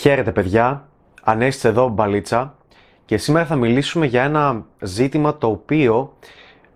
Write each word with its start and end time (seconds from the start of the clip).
Χαίρετε 0.00 0.32
παιδιά, 0.32 0.88
Ανέστης 1.22 1.64
εδώ 1.64 1.88
Μπαλίτσα 1.88 2.54
και 3.04 3.16
σήμερα 3.16 3.46
θα 3.46 3.56
μιλήσουμε 3.56 4.06
για 4.06 4.22
ένα 4.22 4.64
ζήτημα 4.80 5.38
το 5.38 5.46
οποίο 5.46 6.16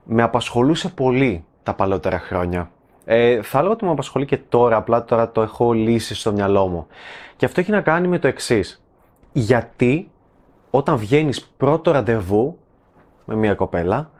με 0.04 0.22
απασχολούσε 0.22 0.88
πολύ 0.88 1.45
τα 1.62 1.74
παλαιότερα 1.74 2.18
χρόνια. 2.18 2.71
Ε, 3.05 3.42
θα 3.42 3.59
έλεγα 3.59 3.73
ότι 3.73 3.84
με 3.84 3.91
απασχολεί 3.91 4.24
και 4.24 4.37
τώρα, 4.37 4.77
απλά 4.77 5.05
τώρα 5.05 5.30
το 5.30 5.42
έχω 5.42 5.73
λύσει 5.73 6.14
στο 6.14 6.32
μυαλό 6.32 6.66
μου. 6.66 6.87
Και 7.37 7.45
αυτό 7.45 7.60
έχει 7.60 7.70
να 7.70 7.80
κάνει 7.80 8.09
με 8.09 8.18
το 8.18 8.29
εξής. 8.29 8.84
Γιατί 9.32 10.11
όταν 10.70 10.96
βγαίνεις 10.96 11.45
πρώτο 11.56 11.91
ραντεβού 11.91 12.59
με 13.25 13.34
μια 13.34 13.54
κοπέλα 13.54 14.11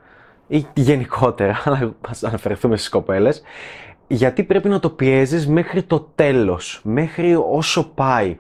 ή 0.47 0.67
γενικότερα, 0.75 1.63
αλλά 1.65 1.95
ας 2.11 2.23
αναφερθούμε 2.23 2.77
στις 2.77 2.89
κοπέλες, 2.89 3.43
γιατί 4.07 4.45
πρέπει 4.45 4.69
να 4.69 4.79
το 4.79 4.91
πιέζεις 4.91 5.49
μέχρι 5.49 5.83
το 5.83 6.09
τέλος, 6.15 6.81
μέχρι 6.85 7.35
όσο 7.51 7.85
πάει. 7.95 8.39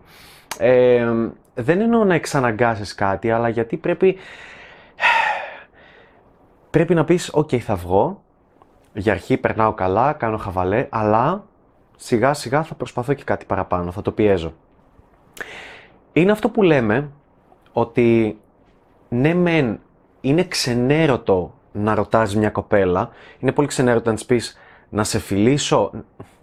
Ε, 0.58 1.06
δεν 1.54 1.80
εννοώ 1.80 2.04
να 2.04 2.14
εξαναγκάσεις 2.14 2.94
κάτι, 2.94 3.30
αλλά 3.30 3.48
γιατί 3.48 3.76
πρέπει, 3.76 4.16
πρέπει 6.70 6.94
να 6.94 7.04
πεις 7.04 7.30
«ΟΚ, 7.32 7.50
θα 7.60 7.74
βγω, 7.74 8.22
για 8.92 9.12
αρχή 9.12 9.36
περνάω 9.36 9.72
καλά, 9.72 10.12
κάνω 10.12 10.36
χαβαλέ, 10.36 10.86
αλλά 10.90 11.44
σιγά 11.96 12.34
σιγά 12.34 12.62
θα 12.62 12.74
προσπαθώ 12.74 13.12
και 13.12 13.24
κάτι 13.24 13.44
παραπάνω, 13.44 13.90
θα 13.90 14.02
το 14.02 14.12
πιέζω». 14.12 14.54
Είναι 16.12 16.32
αυτό 16.32 16.48
που 16.48 16.62
λέμε 16.62 17.10
ότι 17.72 18.38
ναι 19.08 19.34
μεν 19.34 19.80
είναι 20.20 20.44
ξενέρωτο 20.44 21.54
να 21.72 21.94
ρωτάς 21.94 22.36
μια 22.36 22.50
κοπέλα, 22.50 23.10
είναι 23.38 23.52
πολύ 23.52 23.68
ξενέρωτο 23.68 24.10
να 24.10 24.16
της 24.16 24.24
πεις 24.24 24.58
να 24.88 25.04
σε 25.04 25.18
φιλήσω, 25.18 25.90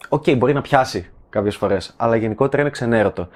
okay, 0.09 0.37
μπορεί 0.37 0.53
να 0.53 0.61
πιάσει 0.61 1.11
κάποιες 1.31 1.55
φορές. 1.55 1.93
Αλλά 1.97 2.15
γενικότερα 2.15 2.61
είναι 2.61 2.71
ξενέρωτο. 2.71 3.27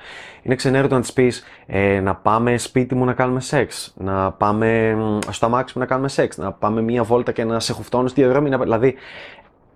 Είναι 0.41 0.55
ξενέρωτο 0.55 0.95
να 0.95 1.01
της 1.01 1.13
πεις 1.13 1.43
ε, 1.65 1.99
να 1.99 2.15
πάμε 2.15 2.57
σπίτι 2.57 2.95
μου 2.95 3.05
να 3.05 3.13
κάνουμε 3.13 3.39
σεξ, 3.39 3.93
να 3.97 4.31
πάμε 4.31 4.97
στο 5.29 5.45
αμάξι 5.45 5.73
μου 5.75 5.81
να 5.81 5.87
κάνουμε 5.89 6.09
σεξ, 6.09 6.37
να 6.37 6.51
πάμε 6.51 6.81
μία 6.81 7.03
βόλτα 7.03 7.31
και 7.31 7.43
να 7.43 7.59
σε 7.59 7.73
χουφτώνω 7.73 8.07
στη 8.07 8.21
διαδρομή. 8.21 8.49
Να... 8.49 8.57
Δηλαδή, 8.57 8.95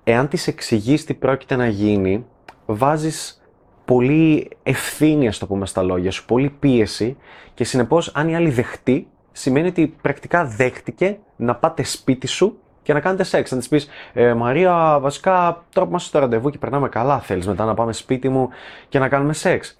εάν 0.03 0.27
της 0.27 0.47
εξηγείς 0.47 1.05
τι 1.05 1.13
πρόκειται 1.13 1.55
να 1.55 1.67
γίνει, 1.67 2.25
βάζεις 2.65 3.41
πολύ 3.85 4.49
ευθύνη, 4.63 5.27
ας 5.27 5.37
το 5.37 5.47
πούμε 5.47 5.65
στα 5.65 5.81
λόγια 5.81 6.11
σου, 6.11 6.25
πολύ 6.25 6.49
πίεση 6.49 7.17
και 7.53 7.63
συνεπώς, 7.63 8.11
αν 8.15 8.29
η 8.29 8.35
άλλη 8.35 8.49
δεχτεί, 8.49 9.07
σημαίνει 9.31 9.67
ότι 9.67 9.95
πρακτικά 10.01 10.45
δέχτηκε 10.45 11.17
να 11.35 11.55
πάτε 11.55 11.83
σπίτι 11.83 12.27
σου 12.27 12.59
και 12.89 12.95
να 12.95 13.01
κάνετε 13.01 13.23
σεξ. 13.23 13.51
Να 13.51 13.57
της 13.57 13.67
πεις 13.67 13.89
ε, 14.13 14.33
Μαρία, 14.33 14.99
βασικά 15.01 15.63
τώρα 15.73 15.85
που 15.85 15.89
είμαστε 15.89 16.09
στο 16.09 16.19
ραντεβού 16.19 16.49
και 16.49 16.57
περνάμε 16.57 16.89
καλά, 16.89 17.19
θέλεις 17.19 17.47
μετά 17.47 17.65
να 17.65 17.73
πάμε 17.73 17.93
σπίτι 17.93 18.29
μου 18.29 18.49
και 18.89 18.99
να 18.99 19.07
κάνουμε 19.07 19.33
σεξ. 19.33 19.79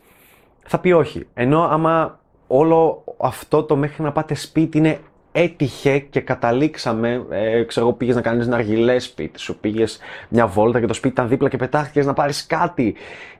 Θα 0.66 0.80
πει 0.80 0.92
όχι. 0.92 1.28
Ενώ 1.34 1.64
άμα 1.64 2.20
όλο 2.48 3.04
αυτό 3.18 3.64
το 3.64 3.76
μέχρι 3.76 4.04
να 4.04 4.12
πάτε 4.12 4.34
σπίτι 4.34 4.78
είναι 4.78 5.00
έτυχε 5.32 6.00
και 6.00 6.20
καταλήξαμε, 6.20 7.26
ε, 7.30 7.64
ξέρω 7.64 7.94
πήγες 7.94 8.16
να 8.16 8.22
κάνεις 8.22 8.46
ένα 8.46 8.56
αργυλέ 8.56 9.00
σπίτι 9.00 9.40
σου, 9.40 9.58
πήγες 9.60 10.00
μια 10.30 10.48
βόλτα 10.48 10.80
και 10.80 10.86
το 10.86 10.94
σπίτι 10.94 11.14
ήταν 11.14 11.28
δίπλα 11.28 11.50
και 11.50 11.58
πετάχτηκες 11.58 12.06
να 12.06 12.14
πάρεις 12.14 12.46
κάτι 12.46 12.96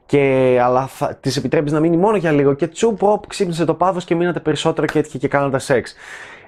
και, 0.06 0.58
αλλά 0.64 0.88
θα, 0.88 1.16
της 1.16 1.38
επιτρέπεις 1.38 1.72
να 1.72 1.80
μείνει 1.80 1.98
μόνο 1.98 2.18
για 2.18 2.32
λίγο 2.32 2.54
και 2.54 2.68
τσουπ, 2.68 3.04
οπ, 3.04 3.28
ξύπνησε 3.28 3.66
το 3.66 3.74
πάθος 3.74 4.06
και 4.06 4.16
μείνατε 4.16 4.40
περισσότερο 4.40 4.88
και 4.88 5.00
έτυχε 5.00 5.18
και 5.18 5.28
κάνατε 5.28 5.60
σεξ. 5.60 5.96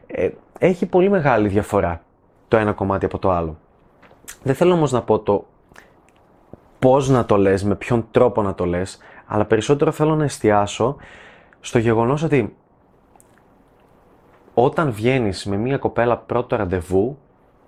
Ε, 0.08 0.30
έχει 0.60 0.86
πολύ 0.86 1.10
μεγάλη 1.10 1.48
διαφορά 1.48 2.02
το 2.52 2.58
ένα 2.58 2.74
κομμάτι 2.74 3.06
από 3.06 3.20
το 3.20 3.32
άλλο. 3.32 3.58
Δεν 4.44 4.56
θέλω 4.56 4.74
όμως 4.74 4.92
να 4.92 5.02
πω 5.02 5.20
το 5.20 5.46
πώς 6.80 7.10
να 7.10 7.26
το 7.26 7.38
λες, 7.38 7.64
με 7.64 7.76
ποιον 7.76 8.08
τρόπο 8.12 8.42
να 8.42 8.54
το 8.54 8.66
λες, 8.66 8.98
αλλά 9.26 9.46
περισσότερο 9.46 9.92
θέλω 9.92 10.16
να 10.16 10.24
εστιάσω 10.24 10.96
στο 11.60 11.80
γεγονός 11.80 12.24
ότι 12.24 12.56
όταν 14.54 14.92
βγαίνεις 14.92 15.46
με 15.46 15.56
μία 15.56 15.78
κοπέλα 15.78 16.18
πρώτο 16.18 16.56
ραντεβού, 16.56 17.18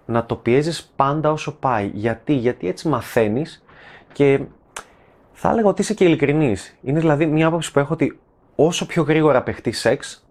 να 0.06 0.26
το 0.26 0.36
πιέζεις 0.36 0.94
πάντα 0.96 1.32
όσο 1.32 1.56
πάει. 1.56 1.92
Γιατί, 1.94 2.34
γιατί 2.34 2.68
έτσι 2.68 2.88
μαθαίνεις 2.88 3.64
και 4.14 4.40
θα 5.34 5.50
έλεγα 5.50 5.68
ότι 5.68 5.82
είσαι 5.82 5.94
και 5.94 6.04
ειλικρινής. 6.04 6.78
Είναι 6.82 7.00
δηλαδή 7.00 7.26
μια 7.26 7.48
άποψη 7.48 7.72
που 7.72 7.80
έχω 7.80 7.94
ότι 7.94 8.20
όσο 8.56 8.86
πιο 8.86 9.04
γρήγορα 9.04 9.44
παιχτεί 9.44 9.72
σεξ, 9.72 10.28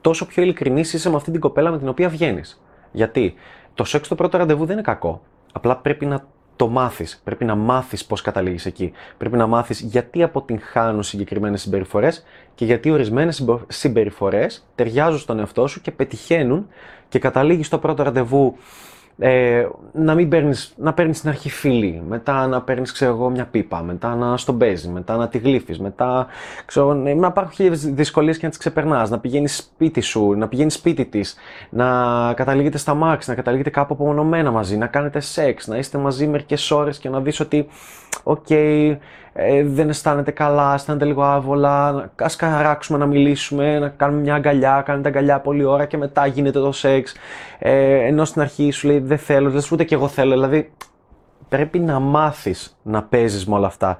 τόσο 0.00 0.26
πιο 0.26 0.42
ειλικρινής 0.42 0.92
είσαι 0.92 1.10
με 1.10 1.16
αυτή 1.16 1.30
την 1.30 1.40
κοπέλα 1.40 1.70
με 1.70 1.78
την 1.78 1.88
οποία 1.88 2.08
βγαίνεις. 2.08 2.60
Γιατί; 2.92 3.34
Το 3.74 3.84
σεξ 3.84 4.08
το 4.08 4.14
πρώτο 4.14 4.38
ραντεβού 4.38 4.64
δεν 4.64 4.72
είναι 4.72 4.82
κακό. 4.82 5.22
Απλά 5.52 5.76
πρέπει 5.76 6.06
να 6.06 6.24
το 6.56 6.68
μάθεις. 6.68 7.20
Πρέπει 7.24 7.44
να 7.44 7.54
μάθεις 7.54 8.04
πώς 8.04 8.22
καταλήγεις 8.22 8.66
εκεί. 8.66 8.92
Πρέπει 9.18 9.36
να 9.36 9.46
μάθεις 9.46 9.80
γιατί 9.80 10.22
αποτυγχάνουν 10.22 11.02
συγκεκριμένες 11.02 11.60
συμπεριφορές 11.60 12.24
και 12.54 12.64
γιατί 12.64 12.90
ορισμένες 12.90 13.44
συμπεριφορές 13.68 14.66
ταιριάζουν 14.74 15.18
στον 15.18 15.38
εαυτό 15.38 15.66
σου 15.66 15.80
και 15.80 15.90
πετυχαίνουν 15.90 16.68
και 17.08 17.18
καταλήγεις 17.18 17.66
στο 17.66 17.78
πρώτο 17.78 18.02
ραντεβού 18.02 18.56
ε, 19.22 19.68
να 19.92 20.14
μην 20.14 20.28
παίρνεις, 20.28 20.72
να 20.76 20.92
παίρνεις 20.92 21.16
στην 21.18 21.28
αρχή 21.28 21.50
φίλη, 21.50 22.02
μετά 22.08 22.46
να 22.46 22.62
παίρνεις 22.62 22.92
ξέρω 22.92 23.10
εγώ 23.10 23.30
μια 23.30 23.46
πίπα, 23.46 23.82
μετά 23.82 24.14
να 24.14 24.36
στον 24.36 24.58
παίζει, 24.58 24.88
μετά 24.88 25.16
να 25.16 25.28
τη 25.28 25.38
γλύφεις, 25.38 25.78
μετά 25.78 26.26
ξέρω, 26.64 26.94
ναι, 26.94 27.14
να 27.14 27.26
υπάρχουν 27.26 27.52
χίλιες 27.52 27.92
δυσκολίες 27.92 28.36
και 28.36 28.42
να 28.44 28.48
τις 28.48 28.58
ξεπερνάς, 28.58 29.10
να 29.10 29.18
πηγαίνεις 29.18 29.56
σπίτι 29.56 30.00
σου, 30.00 30.32
να 30.32 30.48
πηγαίνεις 30.48 30.74
σπίτι 30.74 31.04
της, 31.04 31.36
να 31.70 31.86
καταλήγετε 32.34 32.78
στ' 32.78 32.94
αμάξι, 32.94 33.30
να 33.30 33.36
καταλήγετε 33.36 33.70
κάπου 33.70 33.94
απομονωμένα 33.94 34.50
μαζί, 34.50 34.76
να 34.76 34.86
κάνετε 34.86 35.20
σεξ, 35.20 35.66
να 35.66 35.76
είστε 35.76 35.98
μαζί 35.98 36.26
μερικές 36.26 36.70
ώρες 36.70 36.98
και 36.98 37.08
να 37.08 37.20
δεις 37.20 37.40
ότι 37.40 37.68
okay, 38.22 38.96
ε, 39.32 39.64
δεν 39.64 39.88
αισθάνεται 39.88 40.30
καλά, 40.30 40.74
αισθάνεται 40.74 41.04
λίγο 41.04 41.22
άβολα, 41.22 42.10
ας 42.16 42.36
αράξουμε 42.36 42.98
να 42.98 43.06
μιλήσουμε, 43.06 43.78
να 43.78 43.88
κάνουμε 43.88 44.20
μια 44.20 44.34
αγκαλιά, 44.34 44.82
κάνετε 44.86 45.08
αγκαλιά 45.08 45.40
πολλή 45.40 45.64
ώρα 45.64 45.84
και 45.84 45.96
μετά 45.96 46.26
γίνεται 46.26 46.60
το 46.60 46.72
σεξ. 46.72 47.14
Ε, 47.58 48.06
ενώ 48.06 48.24
στην 48.24 48.40
αρχή 48.40 48.70
σου 48.70 48.86
λέει 48.86 48.98
δεν 48.98 49.18
θέλω, 49.18 49.50
δεν 49.50 49.60
σου 49.60 49.68
ούτε 49.72 49.84
και 49.84 49.94
εγώ 49.94 50.08
θέλω. 50.08 50.32
Δηλαδή 50.32 50.72
πρέπει 51.48 51.78
να 51.78 51.98
μάθεις 51.98 52.78
να 52.82 53.02
παίζεις 53.02 53.46
με 53.46 53.54
όλα 53.54 53.66
αυτά. 53.66 53.98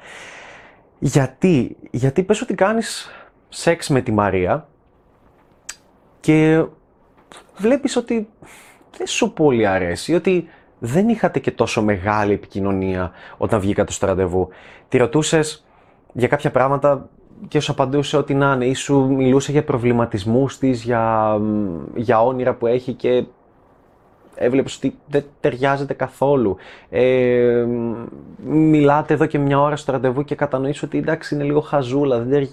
Γιατί, 0.99 1.77
γιατί 1.91 2.23
πες 2.23 2.41
ότι 2.43 2.55
κάνεις 2.55 3.11
σεξ 3.49 3.89
με 3.89 4.01
τη 4.01 4.13
Μαρία 4.13 4.69
και 6.21 6.65
βλέπεις 7.57 7.97
ότι 7.97 8.29
δεν 8.97 9.07
σου 9.07 9.33
πολύ 9.33 9.67
αρέσει, 9.67 10.15
ότι 10.15 10.49
δεν 10.81 11.09
είχατε 11.09 11.39
και 11.39 11.51
τόσο 11.51 11.83
μεγάλη 11.83 12.33
επικοινωνία 12.33 13.11
όταν 13.37 13.61
βγήκατε 13.61 13.93
στο 13.93 14.07
ραντεβού. 14.07 14.49
Τη 14.89 14.99
ρωτούσες 14.99 15.65
για 16.13 16.29
κάποια 16.29 16.51
πράγματα 16.51 17.09
και 17.49 17.61
σου 17.61 17.73
απαντούσε 17.73 18.17
ότι 18.17 18.35
να 18.35 18.53
είναι, 18.53 18.65
ή 18.65 18.75
σου 18.75 19.13
μιλούσε 19.13 19.53
για 19.53 19.65
προβληματισμούς 19.65 20.59
της, 20.59 20.83
για, 20.83 21.37
για 21.95 22.23
όνειρα 22.23 22.55
που 22.55 22.67
έχει 22.67 22.93
και 22.93 23.25
έβλεπες 24.35 24.77
ότι 24.77 24.99
δεν 25.07 25.25
ταιριάζεται 25.41 25.95
καθόλου. 25.95 26.57
Ε, 26.91 27.67
μιλάτε 28.45 29.15
εδώ 29.15 29.27
και 29.27 29.39
μια 29.39 29.61
ώρα 29.61 29.77
στο 29.77 29.93
ραντεβού 29.93 30.25
και 30.25 30.35
κατανοείς 30.35 30.83
ότι 30.83 30.99
εντάξει 30.99 31.35
είναι 31.35 31.45
λίγο 31.45 31.61
χαζούλα. 31.61 32.19
Δεν 32.19 32.49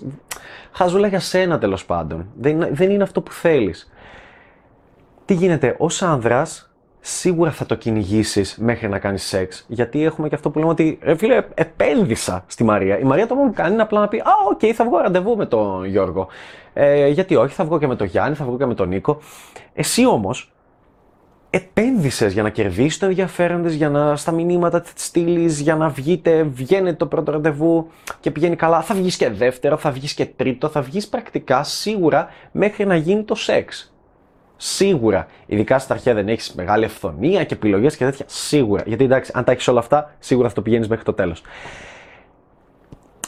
Χαζούλα 0.71 1.07
για 1.07 1.19
σένα 1.19 1.59
τέλος 1.59 1.85
πάντων. 1.85 2.25
Δεν, 2.39 2.67
δεν 2.71 2.89
είναι 2.89 3.03
αυτό 3.03 3.21
που 3.21 3.31
θέλεις. 3.31 3.91
Τι 5.25 5.33
γίνεται, 5.33 5.75
ως 5.77 6.01
άνδρας 6.01 6.66
σίγουρα 7.07 7.51
θα 7.51 7.65
το 7.65 7.75
κυνηγήσεις 7.75 8.57
μέχρι 8.57 8.89
να 8.89 8.99
κάνεις 8.99 9.23
σεξ. 9.23 9.65
Γιατί 9.67 10.03
έχουμε 10.03 10.29
και 10.29 10.35
αυτό 10.35 10.49
που 10.49 10.59
λέμε 10.59 10.71
ότι 10.71 10.99
ρε 11.01 11.15
φίλε, 11.15 11.43
επένδυσα 11.53 12.43
στη 12.47 12.63
Μαρία. 12.63 12.99
Η 12.99 13.03
Μαρία 13.03 13.27
το 13.27 13.35
μόνο 13.35 13.49
που 13.49 13.55
κάνει 13.55 13.73
είναι 13.73 13.81
απλά 13.81 13.99
να 13.99 14.07
πει 14.07 14.17
Α, 14.17 14.31
okay, 14.51 14.71
θα 14.71 14.85
βγω 14.85 14.97
ραντεβού 14.97 15.35
με 15.35 15.45
τον 15.45 15.85
Γιώργο. 15.85 16.27
Ε, 16.73 17.07
γιατί 17.07 17.35
όχι, 17.35 17.53
θα 17.53 17.65
βγω 17.65 17.79
και 17.79 17.87
με 17.87 17.95
τον 17.95 18.07
Γιάννη, 18.07 18.35
θα 18.35 18.45
βγω 18.45 18.57
και 18.57 18.65
με 18.65 18.73
τον 18.73 18.87
Νίκο. 18.87 19.19
Εσύ 19.73 20.05
όμως 20.05 20.51
επένδυσες 21.49 22.33
για 22.33 22.43
να 22.43 22.49
κερδίσεις 22.49 22.97
το 22.97 23.05
ενδιαφέρον 23.05 23.63
τη, 23.63 23.75
για 23.75 23.89
να 23.89 24.15
στα 24.15 24.31
μηνύματα 24.31 24.81
της 24.81 24.91
στείλεις, 24.95 25.59
για 25.59 25.75
να 25.75 25.89
βγείτε, 25.89 26.43
βγαίνετε 26.43 26.95
το 26.95 27.05
πρώτο 27.05 27.31
ραντεβού 27.31 27.87
και 28.19 28.31
πηγαίνει 28.31 28.55
καλά. 28.55 28.81
Θα 28.81 28.95
βγεις 28.95 29.17
και 29.17 29.29
δεύτερο, 29.29 29.77
θα 29.77 29.91
βγεις 29.91 30.13
και 30.13 30.25
τρίτο, 30.25 30.69
θα 30.69 30.81
βγεις 30.81 31.07
πρακτικά 31.07 31.63
σίγουρα 31.63 32.27
μέχρι 32.51 32.85
να 32.85 32.95
γίνει 32.95 33.23
το 33.23 33.35
σεξ. 33.35 33.91
Σίγουρα. 34.57 35.27
Ειδικά 35.45 35.79
στα 35.79 35.93
αρχαία 35.93 36.13
δεν 36.13 36.27
έχεις 36.27 36.53
μεγάλη 36.53 36.83
ευθονία 36.83 37.43
και 37.43 37.53
επιλογές 37.53 37.97
και 37.97 38.05
τέτοια. 38.05 38.25
Σίγουρα. 38.27 38.83
Γιατί 38.85 39.03
εντάξει, 39.03 39.31
αν 39.35 39.43
τα 39.43 39.51
έχεις 39.51 39.67
όλα 39.67 39.79
αυτά, 39.79 40.15
σίγουρα 40.19 40.47
θα 40.47 40.53
το 40.53 40.61
πηγαίνεις 40.61 40.87
μέχρι 40.87 41.03
το 41.03 41.13
τέλος. 41.13 41.41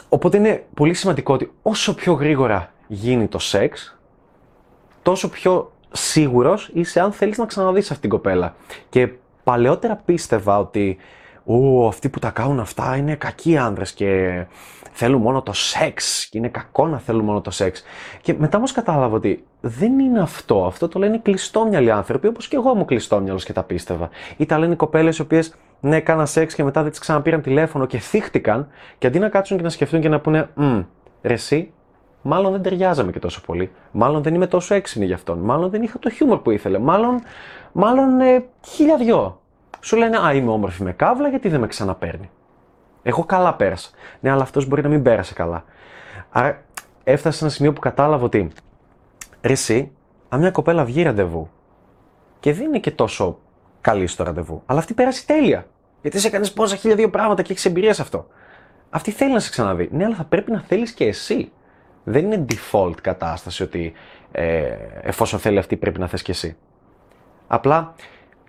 Οπότε 0.09 0.37
είναι 0.37 0.65
πολύ 0.73 0.93
σημαντικό 0.93 1.33
ότι 1.33 1.51
όσο 1.61 1.95
πιο 1.95 2.13
γρήγορα 2.13 2.73
γίνει 2.87 3.27
το 3.27 3.39
σεξ, 3.39 3.99
τόσο 5.01 5.29
πιο 5.29 5.71
σίγουρος 5.91 6.69
είσαι 6.73 6.99
αν 6.99 7.11
θέλεις 7.11 7.37
να 7.37 7.45
ξαναδείς 7.45 7.89
αυτή 7.89 8.01
την 8.01 8.09
κοπέλα. 8.09 8.55
Και 8.89 9.09
παλαιότερα 9.43 9.95
πίστευα 10.05 10.59
ότι 10.59 10.97
Ω, 11.45 11.87
αυτοί 11.87 12.09
που 12.09 12.19
τα 12.19 12.29
κάνουν 12.29 12.59
αυτά 12.59 12.95
είναι 12.95 13.15
κακοί 13.15 13.57
άνδρες 13.57 13.91
και 13.93 14.45
θέλουν 14.91 15.21
μόνο 15.21 15.41
το 15.41 15.53
σεξ 15.53 16.27
και 16.29 16.37
είναι 16.37 16.47
κακό 16.47 16.87
να 16.87 16.97
θέλουν 16.97 17.25
μόνο 17.25 17.41
το 17.41 17.51
σεξ. 17.51 17.83
Και 18.21 18.33
μετά 18.33 18.57
όμως 18.57 18.71
κατάλαβα 18.71 19.15
ότι 19.15 19.45
δεν 19.61 19.99
είναι 19.99 20.19
αυτό. 20.19 20.65
Αυτό 20.65 20.87
το 20.87 20.99
λένε 20.99 21.17
κλειστόμυαλοι 21.17 21.91
άνθρωποι, 21.91 22.27
όπως 22.27 22.47
και 22.47 22.55
εγώ 22.55 22.75
μου 22.75 22.85
κλειστόμυαλος 22.85 23.45
και 23.45 23.53
τα 23.53 23.63
πίστευα. 23.63 24.09
Ή 24.37 24.45
τα 24.45 24.59
λένε 24.59 24.73
οι 24.73 24.75
κοπέλες 24.75 25.17
οι 25.17 25.21
οποίες 25.21 25.55
ναι, 25.79 25.95
έκαναν 25.95 26.27
σεξ 26.27 26.55
και 26.55 26.63
μετά 26.63 26.81
δεν 26.81 26.89
τις 26.89 26.99
ξαναπήραν 26.99 27.41
τηλέφωνο 27.41 27.85
και 27.85 27.97
θύχτηκαν 27.97 28.67
και 28.97 29.07
αντί 29.07 29.19
να 29.19 29.29
κάτσουν 29.29 29.57
και 29.57 29.63
να 29.63 29.69
σκεφτούν 29.69 30.01
και 30.01 30.09
να 30.09 30.19
πούνε 30.19 30.49
Μmm, 30.57 30.85
ρε 31.21 31.33
εσύ, 31.33 31.73
Μάλλον 32.21 32.51
δεν 32.51 32.61
ταιριάζαμε 32.61 33.11
και 33.11 33.19
τόσο 33.19 33.41
πολύ. 33.41 33.71
Μάλλον 33.91 34.23
δεν 34.23 34.33
είμαι 34.33 34.47
τόσο 34.47 34.73
έξυπνη 34.73 35.05
γι' 35.05 35.13
αυτόν. 35.13 35.39
Μάλλον 35.39 35.69
δεν 35.69 35.81
είχα 35.81 35.99
το 35.99 36.09
χιούμορ 36.09 36.37
που 36.37 36.51
ήθελε. 36.51 36.79
Μάλλον, 36.79 37.21
μάλλον 37.71 38.19
ε, 38.19 38.45
χίλια 38.65 38.97
δυο. 38.97 39.38
Σου 39.79 39.97
λένε 39.97 40.17
Α, 40.19 40.33
είμαι 40.33 40.51
όμορφη 40.51 40.83
με 40.83 40.91
καύλα, 40.91 41.29
γιατί 41.29 41.49
δεν 41.49 41.59
με 41.59 41.67
ξαναπέρνει. 41.67 42.29
Εγώ 43.03 43.23
καλά 43.23 43.53
πέρασα. 43.53 43.89
Ναι, 44.19 44.29
αλλά 44.29 44.41
αυτός 44.41 44.65
μπορεί 44.65 44.81
να 44.81 44.89
μην 44.89 45.01
πέρασε 45.01 45.33
καλά. 45.33 45.63
Άρα 46.29 46.63
έφτασε 47.03 47.37
σε 47.37 47.43
ένα 47.43 47.53
σημείο 47.53 47.73
που 47.73 47.79
κατάλαβα 47.79 48.25
ότι 48.25 48.51
ρε 49.41 49.51
εσύ, 49.51 49.91
αν 50.29 50.39
μια 50.39 50.51
κοπέλα 50.51 50.85
βγει 50.85 51.03
ραντεβού 51.03 51.49
και 52.39 52.53
δεν 52.53 52.65
είναι 52.65 52.79
και 52.79 52.91
τόσο 52.91 53.39
καλή 53.81 54.07
στο 54.07 54.23
ραντεβού, 54.23 54.63
αλλά 54.65 54.79
αυτή 54.79 54.93
πέρασε 54.93 55.25
τέλεια. 55.25 55.65
Γιατί 56.01 56.19
σε 56.19 56.27
έκανες 56.27 56.53
πόσα 56.53 56.75
χίλια 56.75 56.95
δύο 56.95 57.09
πράγματα 57.09 57.41
και 57.41 57.51
έχεις 57.51 57.65
εμπειρία 57.65 57.93
σε 57.93 58.01
αυτό. 58.01 58.27
Αυτή 58.89 59.11
θέλει 59.11 59.33
να 59.33 59.39
σε 59.39 59.49
ξαναδεί. 59.49 59.89
Ναι, 59.91 60.05
αλλά 60.05 60.15
θα 60.15 60.23
πρέπει 60.23 60.51
να 60.51 60.61
θέλεις 60.61 60.91
και 60.91 61.05
εσύ. 61.05 61.51
Δεν 62.03 62.31
είναι 62.31 62.45
default 62.49 62.95
κατάσταση 63.01 63.63
ότι 63.63 63.93
ε, 64.31 64.75
εφόσον 65.01 65.39
θέλει 65.39 65.57
αυτή 65.57 65.77
πρέπει 65.77 65.99
να 65.99 66.07
θες 66.07 66.21
και 66.21 66.31
εσύ. 66.31 66.57
Απλά 67.47 67.93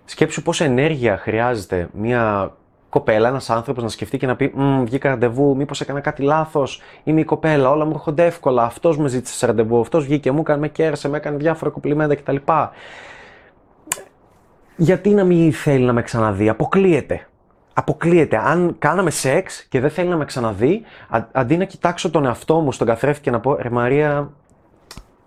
σκέψου 0.05 0.41
πόσα 0.41 0.65
ενέργεια 0.65 1.17
χρειάζεται 1.17 1.89
μια 1.93 2.51
κοπέλα, 2.91 3.27
ένας 3.27 3.49
άνθρωπος 3.49 3.83
να 3.83 3.89
σκεφτεί 3.89 4.17
και 4.17 4.25
να 4.25 4.35
πει: 4.35 4.53
Μmm, 4.57 4.81
βγήκα 4.83 5.09
ραντεβού, 5.09 5.55
μήπως 5.55 5.81
έκανα 5.81 5.99
κάτι 5.99 6.21
λάθος. 6.21 6.81
Είμαι 7.03 7.19
η 7.19 7.23
κοπέλα, 7.23 7.69
όλα 7.69 7.85
μου 7.85 7.91
έρχονται 7.93 8.25
εύκολα. 8.25 8.63
Αυτός 8.63 8.97
με 8.97 9.07
ζήτησε 9.07 9.33
σε 9.33 9.45
ραντεβού, 9.45 9.79
αυτός 9.79 10.05
βγήκε, 10.05 10.31
μου 10.31 10.39
έκανε, 10.39 10.59
με 10.59 10.67
κέρασε, 10.67 11.09
με 11.09 11.17
έκανε 11.17 11.37
διάφορα 11.37 11.71
κοπλιμέντα 11.71 12.15
κτλ. 12.15 12.35
Γιατί 14.75 15.09
να 15.09 15.23
μην 15.23 15.53
θέλει 15.53 15.85
να 15.85 15.93
με 15.93 16.01
ξαναδεί, 16.01 16.49
αποκλείεται. 16.49 17.27
Αποκλείεται. 17.73 18.37
Αν 18.37 18.75
κάναμε 18.79 19.09
σεξ 19.09 19.65
και 19.69 19.79
δεν 19.79 19.89
θέλει 19.89 20.09
να 20.09 20.17
με 20.17 20.25
ξαναδεί, 20.25 20.81
αντί 21.31 21.57
να 21.57 21.63
κοιτάξω 21.63 22.09
τον 22.09 22.25
εαυτό 22.25 22.59
μου 22.59 22.71
στον 22.71 22.87
καθρέφτη 22.87 23.21
και 23.21 23.31
να 23.31 23.39
πω 23.39 23.55
Ρε 23.55 23.69
Μαρία, 23.69 24.31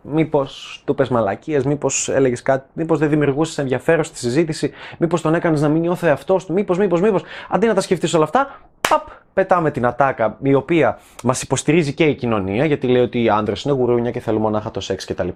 μήπως 0.05 0.83
του 0.85 0.95
πες 0.95 1.09
μαλακίες, 1.09 1.65
μήπως 1.65 2.09
έλεγες 2.09 2.43
κάτι, 2.43 2.67
μήπως 2.73 2.99
δεν 2.99 3.09
δημιουργούσες 3.09 3.59
ενδιαφέρον 3.59 4.05
στη 4.05 4.19
συζήτηση, 4.19 4.73
μήπως 4.99 5.21
τον 5.21 5.35
έκανες 5.35 5.61
να 5.61 5.69
μην 5.69 5.81
νιώθει 5.81 6.09
αυτός 6.09 6.47
του, 6.47 6.53
μήπως, 6.53 6.79
μήπως, 6.79 7.01
μήπως. 7.01 7.23
Αντί 7.49 7.67
να 7.67 7.75
τα 7.75 7.81
σκεφτείς 7.81 8.15
όλα 8.15 8.25
αυτά, 8.25 8.61
παπ, 8.89 9.07
πετάμε 9.35 9.71
την 9.71 9.87
ατάκα, 9.87 10.37
η 10.43 10.55
οποία 10.55 10.99
μας 11.23 11.43
υποστηρίζει 11.43 11.93
και 11.93 12.05
η 12.05 12.15
κοινωνία, 12.15 12.65
γιατί 12.65 12.87
λέει 12.87 13.03
ότι 13.03 13.23
οι 13.23 13.29
άντρες 13.29 13.63
είναι 13.63 13.75
γουρούνια 13.75 14.11
και 14.11 14.21
θέλουν 14.21 14.41
μονάχα 14.41 14.71
το 14.71 14.81
σεξ 14.81 15.05
κτλ. 15.05 15.29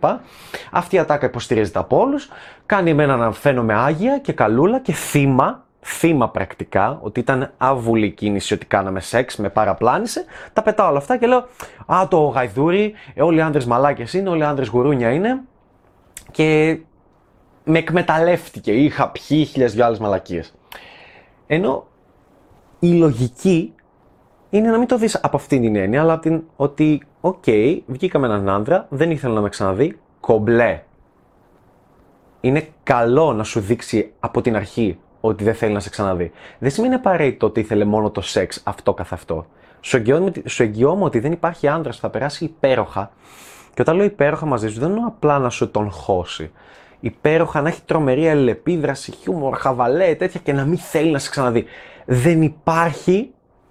Αυτή 0.70 0.96
η 0.96 0.98
ατάκα 0.98 1.26
υποστηρίζεται 1.26 1.78
από 1.78 2.00
όλους, 2.00 2.28
κάνει 2.66 2.90
εμένα 2.90 3.16
να 3.16 3.32
φαίνομαι 3.32 3.74
άγια 3.74 4.18
και 4.18 4.32
καλούλα 4.32 4.80
και 4.80 4.92
θύμα 4.92 5.66
θύμα 5.80 6.28
πρακτικά, 6.28 6.98
ότι 7.02 7.20
ήταν 7.20 7.52
άβουλη 7.58 8.10
κίνηση 8.10 8.54
ότι 8.54 8.66
κάναμε 8.66 9.00
σεξ, 9.00 9.36
με 9.36 9.48
παραπλάνησε, 9.48 10.24
τα 10.52 10.62
πετάω 10.62 10.88
όλα 10.88 10.98
αυτά 10.98 11.16
και 11.16 11.26
λέω 11.26 11.46
Α, 11.86 12.06
το 12.08 12.18
γαϊδούρι, 12.18 12.94
ε, 13.14 13.22
όλοι 13.22 13.38
οι 13.38 13.40
άντρες 13.40 13.66
μαλάκες 13.66 14.12
είναι, 14.12 14.28
όλοι 14.28 14.40
οι 14.40 14.44
άντρες 14.44 14.64
γουρούνια 14.72 15.10
είναι. 15.10 15.40
Και 16.30 16.78
με 17.64 17.78
εκμεταλλεύτηκε, 17.78 18.72
είχα 18.72 19.10
πιει 19.10 19.44
χίλιες 19.44 19.74
δυο 19.74 19.84
άλλες 19.84 19.98
μαλακίες. 19.98 20.54
Ενώ 21.46 21.86
η 22.78 22.92
λογική 22.92 23.74
είναι 24.50 24.70
να 24.70 24.78
μην 24.78 24.86
το 24.86 24.96
δεις 24.96 25.14
από 25.22 25.36
αυτήν 25.36 25.60
την 25.60 25.76
έννοια, 25.76 26.00
αλλά 26.00 26.12
από 26.12 26.22
την 26.22 26.42
ότι, 26.56 27.02
okay, 27.20 27.78
βγήκα 27.86 28.15
με 28.15 28.26
έναν 28.26 28.48
άντρα, 28.48 28.86
δεν 28.88 29.10
ήθελε 29.10 29.34
να 29.34 29.40
με 29.40 29.48
ξαναδεί, 29.48 29.98
κομπλέ. 30.20 30.82
Είναι 32.40 32.68
καλό 32.82 33.32
να 33.32 33.44
σου 33.44 33.60
δείξει 33.60 34.12
από 34.20 34.40
την 34.40 34.56
αρχή 34.56 34.98
ότι 35.20 35.44
δεν 35.44 35.54
θέλει 35.54 35.72
να 35.72 35.80
σε 35.80 35.90
ξαναδεί. 35.90 36.32
Δεν 36.58 36.70
σημαίνει 36.70 36.94
απαραίτητα 36.94 37.46
ότι 37.46 37.60
ήθελε 37.60 37.84
μόνο 37.84 38.10
το 38.10 38.20
σεξ 38.20 38.62
αυτό 38.64 38.94
καθ' 38.94 39.12
αυτό. 39.12 39.46
Σου 40.44 40.62
εγγυώμαι 40.62 41.04
ότι 41.04 41.18
δεν 41.18 41.32
υπάρχει 41.32 41.68
άντρας 41.68 41.94
που 41.94 42.02
θα 42.02 42.10
περάσει 42.10 42.44
υπέροχα. 42.44 43.10
Και 43.74 43.80
όταν 43.80 43.96
λέω 43.96 44.04
υπέροχα 44.04 44.46
μαζί 44.46 44.68
σου, 44.68 44.80
δεν 44.80 44.88
εννοώ 44.90 45.06
απλά 45.06 45.38
να 45.38 45.50
σου 45.50 45.70
τον 45.70 45.90
χώσει. 45.90 46.50
Υπέροχα 47.00 47.60
να 47.60 47.68
έχει 47.68 47.80
τρομερή 47.84 48.28
αλληλεπίδραση, 48.28 49.12
χιούμορ, 49.12 49.56
χαβαλέ, 49.56 50.14
τέτοια 50.14 50.40
και 50.44 50.52
να 50.52 50.64
μην 50.64 50.78
θέλει 50.78 51.10
να 51.10 51.18
σε 51.18 51.30
ξαναδεί. 51.30 51.64
Δεν 52.04 52.42
υπάρχει 52.42 53.30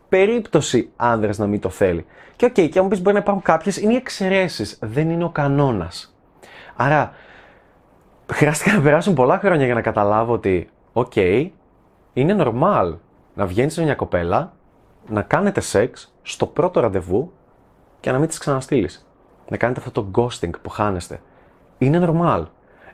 περίπτωση 0.10 0.90
άνδρας 0.95 1.31
να 1.38 1.48
μην 1.48 1.60
το 1.60 1.70
θέλει. 1.70 2.06
Και 2.36 2.46
okay, 2.45 2.69
και 2.72 2.80
αν 2.80 2.84
μου 2.84 2.88
πεις 2.90 3.02
μπορεί 3.02 3.16
να 3.16 3.22
υπάρχουν 3.22 3.44
κάποιες, 3.44 3.78
είναι 3.78 3.94
οι 3.94 3.96
εξαιρέσεις. 3.96 4.78
Δεν 4.82 5.10
είναι 5.10 5.24
ο 5.24 5.30
κανόνας. 5.30 6.16
Άρα, 6.76 7.12
χρειάστηκε 8.34 8.72
να 8.72 8.82
περάσουν 8.82 9.14
πολλά 9.14 9.40
χρόνια 9.40 9.66
για 9.66 9.74
να 9.74 9.82
καταλάβω 9.82 10.34
ότι 10.34 10.70
okay, 10.98 11.50
είναι 12.14 12.36
normal 12.40 12.96
να 13.34 13.46
βγαίνεις 13.46 13.78
με 13.78 13.84
μια 13.84 13.96
κοπέλα, 13.96 14.54
να 15.10 15.22
κάνετε 15.22 15.62
σεξ 15.62 16.14
στο 16.22 16.46
πρώτο 16.46 16.80
ραντεβού 16.80 17.32
και 18.00 18.12
να 18.12 18.20
μην 18.20 18.30
τη 18.30 18.40
ξαναστείλεις. 18.40 19.08
Να 19.50 19.58
κάνετε 19.58 19.80
αυτό 19.86 20.04
το 20.04 20.12
ghosting 20.16 20.52
που 20.62 20.70
χάνεστε. 20.70 21.22
Είναι 21.78 22.08
normal. 22.10 22.44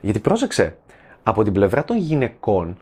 Γιατί 0.00 0.18
πρόσεξε, 0.18 0.76
από 1.22 1.42
την 1.42 1.52
πλευρά 1.52 1.84
των 1.84 1.96
γυναικών 1.96 2.76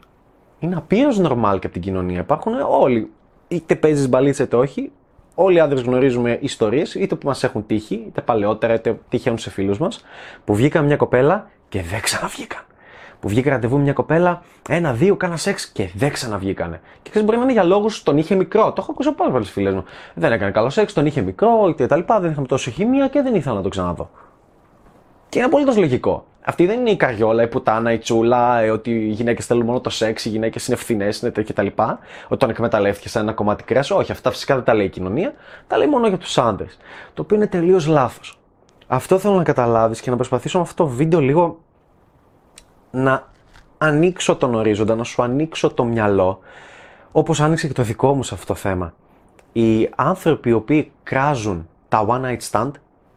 είναι 0.58 0.76
απείρως 0.76 1.20
normal 1.20 1.56
και 1.60 1.66
από 1.66 1.70
την 1.70 1.80
κοινωνία. 1.80 2.20
Υπάρχουν 2.20 2.54
όλοι. 2.68 3.10
Είτε 3.48 3.76
παίζεις 3.76 4.08
μπαλίτσα 4.08 4.42
είτε 4.42 4.56
όχι. 4.56 4.92
Όλοι 5.34 5.56
οι 5.56 5.60
άντρες 5.60 5.82
γνωρίζουμε 5.82 6.38
ιστορίες, 6.40 6.94
είτε 6.94 7.14
που 7.14 7.26
μας 7.26 7.44
έχουν 7.44 7.66
τύχει, 7.66 7.94
είτε 7.94 8.20
παλαιότερα, 8.20 8.74
είτε 8.74 9.00
τυχαίνουν 9.08 9.38
σε 9.38 9.50
φίλους 9.50 9.78
μας, 9.78 10.04
που 10.44 10.54
βγήκαν 10.54 10.84
μια 10.84 10.96
κοπέλα 10.96 11.50
και 11.68 11.82
δεν 11.82 12.00
ξαναβγήκαν 12.00 12.64
που 13.22 13.28
βγήκε 13.28 13.50
ραντεβού 13.50 13.78
μια 13.78 13.92
κοπέλα, 13.92 14.42
ένα-δύο, 14.68 15.16
κάνα 15.16 15.36
σεξ 15.36 15.66
και 15.66 15.90
δεν 15.94 16.12
ξαναβγήκανε. 16.12 16.80
Και 17.02 17.10
ξέρεις, 17.10 17.26
μπορεί 17.28 17.38
να 17.38 17.44
είναι 17.44 17.52
για 17.52 17.62
λόγους 17.64 18.02
τον 18.02 18.18
είχε 18.18 18.34
μικρό. 18.34 18.72
Το 18.72 18.74
έχω 18.78 18.92
ακούσει 18.92 19.08
από 19.08 19.16
πάρα 19.16 19.30
πολλές 19.30 19.50
φίλες 19.50 19.74
μου. 19.74 19.84
Δεν 20.14 20.32
έκανε 20.32 20.50
καλό 20.50 20.70
σεξ, 20.70 20.92
τον 20.92 21.06
είχε 21.06 21.20
μικρό 21.20 21.74
κτλ. 21.76 22.00
Δεν 22.20 22.30
είχαμε 22.30 22.46
τόσο 22.46 22.70
χημία 22.70 23.08
και 23.08 23.22
δεν 23.22 23.34
ήθελα 23.34 23.54
να 23.54 23.62
το 23.62 23.68
ξαναδώ. 23.68 24.10
Και 25.28 25.38
είναι 25.38 25.46
απολύτως 25.46 25.76
λογικό. 25.76 26.24
Αυτή 26.44 26.66
δεν 26.66 26.80
είναι 26.80 26.90
η 26.90 26.96
καριόλα, 26.96 27.42
η 27.42 27.48
πουτάνα, 27.48 27.92
η 27.92 27.98
τσούλα, 27.98 28.60
ε, 28.60 28.70
ότι 28.70 28.90
οι 28.90 29.10
γυναίκες 29.10 29.46
θέλουν 29.46 29.66
μόνο 29.66 29.80
το 29.80 29.90
σεξ, 29.90 30.24
οι 30.24 30.28
γυναίκες 30.28 30.66
είναι 30.66 30.76
ευθυνέ 30.76 31.08
κτλ. 31.32 31.66
Ότι 32.28 32.36
τον 32.36 32.50
εκμεταλλεύτηκε 32.50 33.08
σε 33.08 33.18
ένα 33.18 33.32
κομμάτι 33.32 33.64
κρέας. 33.64 33.90
Όχι, 33.90 34.12
αυτά 34.12 34.30
φυσικά 34.30 34.54
δεν 34.54 34.64
τα 34.64 34.74
λέει 34.74 34.86
η 34.86 34.90
κοινωνία. 34.90 35.32
Τα 35.66 35.76
λέει 35.76 35.86
μόνο 35.86 36.08
για 36.08 36.18
τους 36.18 36.38
άντρες. 36.38 36.78
Το 37.14 37.22
οποίο 37.22 37.36
είναι 37.36 37.46
τελείως 37.46 37.86
λάθος. 37.86 38.38
Αυτό 38.86 39.18
θέλω 39.18 39.34
να 39.34 39.42
καταλάβεις 39.42 40.00
και 40.00 40.10
να 40.10 40.16
προσπαθήσω 40.16 40.58
με 40.58 40.64
αυτό 40.64 40.84
το 40.84 40.90
βίντεο 40.90 41.20
λίγο 41.20 41.58
να 42.92 43.30
ανοίξω 43.78 44.36
τον 44.36 44.54
ορίζοντα, 44.54 44.94
να 44.94 45.04
σου 45.04 45.22
ανοίξω 45.22 45.70
το 45.70 45.84
μυαλό, 45.84 46.38
όπως 47.12 47.40
άνοιξε 47.40 47.66
και 47.66 47.72
το 47.72 47.82
δικό 47.82 48.14
μου 48.14 48.22
σε 48.22 48.34
αυτό 48.34 48.46
το 48.46 48.54
θέμα. 48.54 48.94
Οι 49.52 49.90
άνθρωποι 49.96 50.48
οι 50.48 50.52
οποίοι 50.52 50.92
κράζουν 51.02 51.68
τα 51.88 52.06
one 52.08 52.24
night 52.24 52.50
stand 52.50 52.70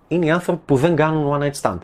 είναι 0.07 0.25
οι 0.25 0.31
άνθρωποι 0.31 0.61
που 0.65 0.75
δεν 0.75 0.95
κάνουν 0.95 1.39
one 1.39 1.43
night 1.43 1.61
stand. 1.61 1.79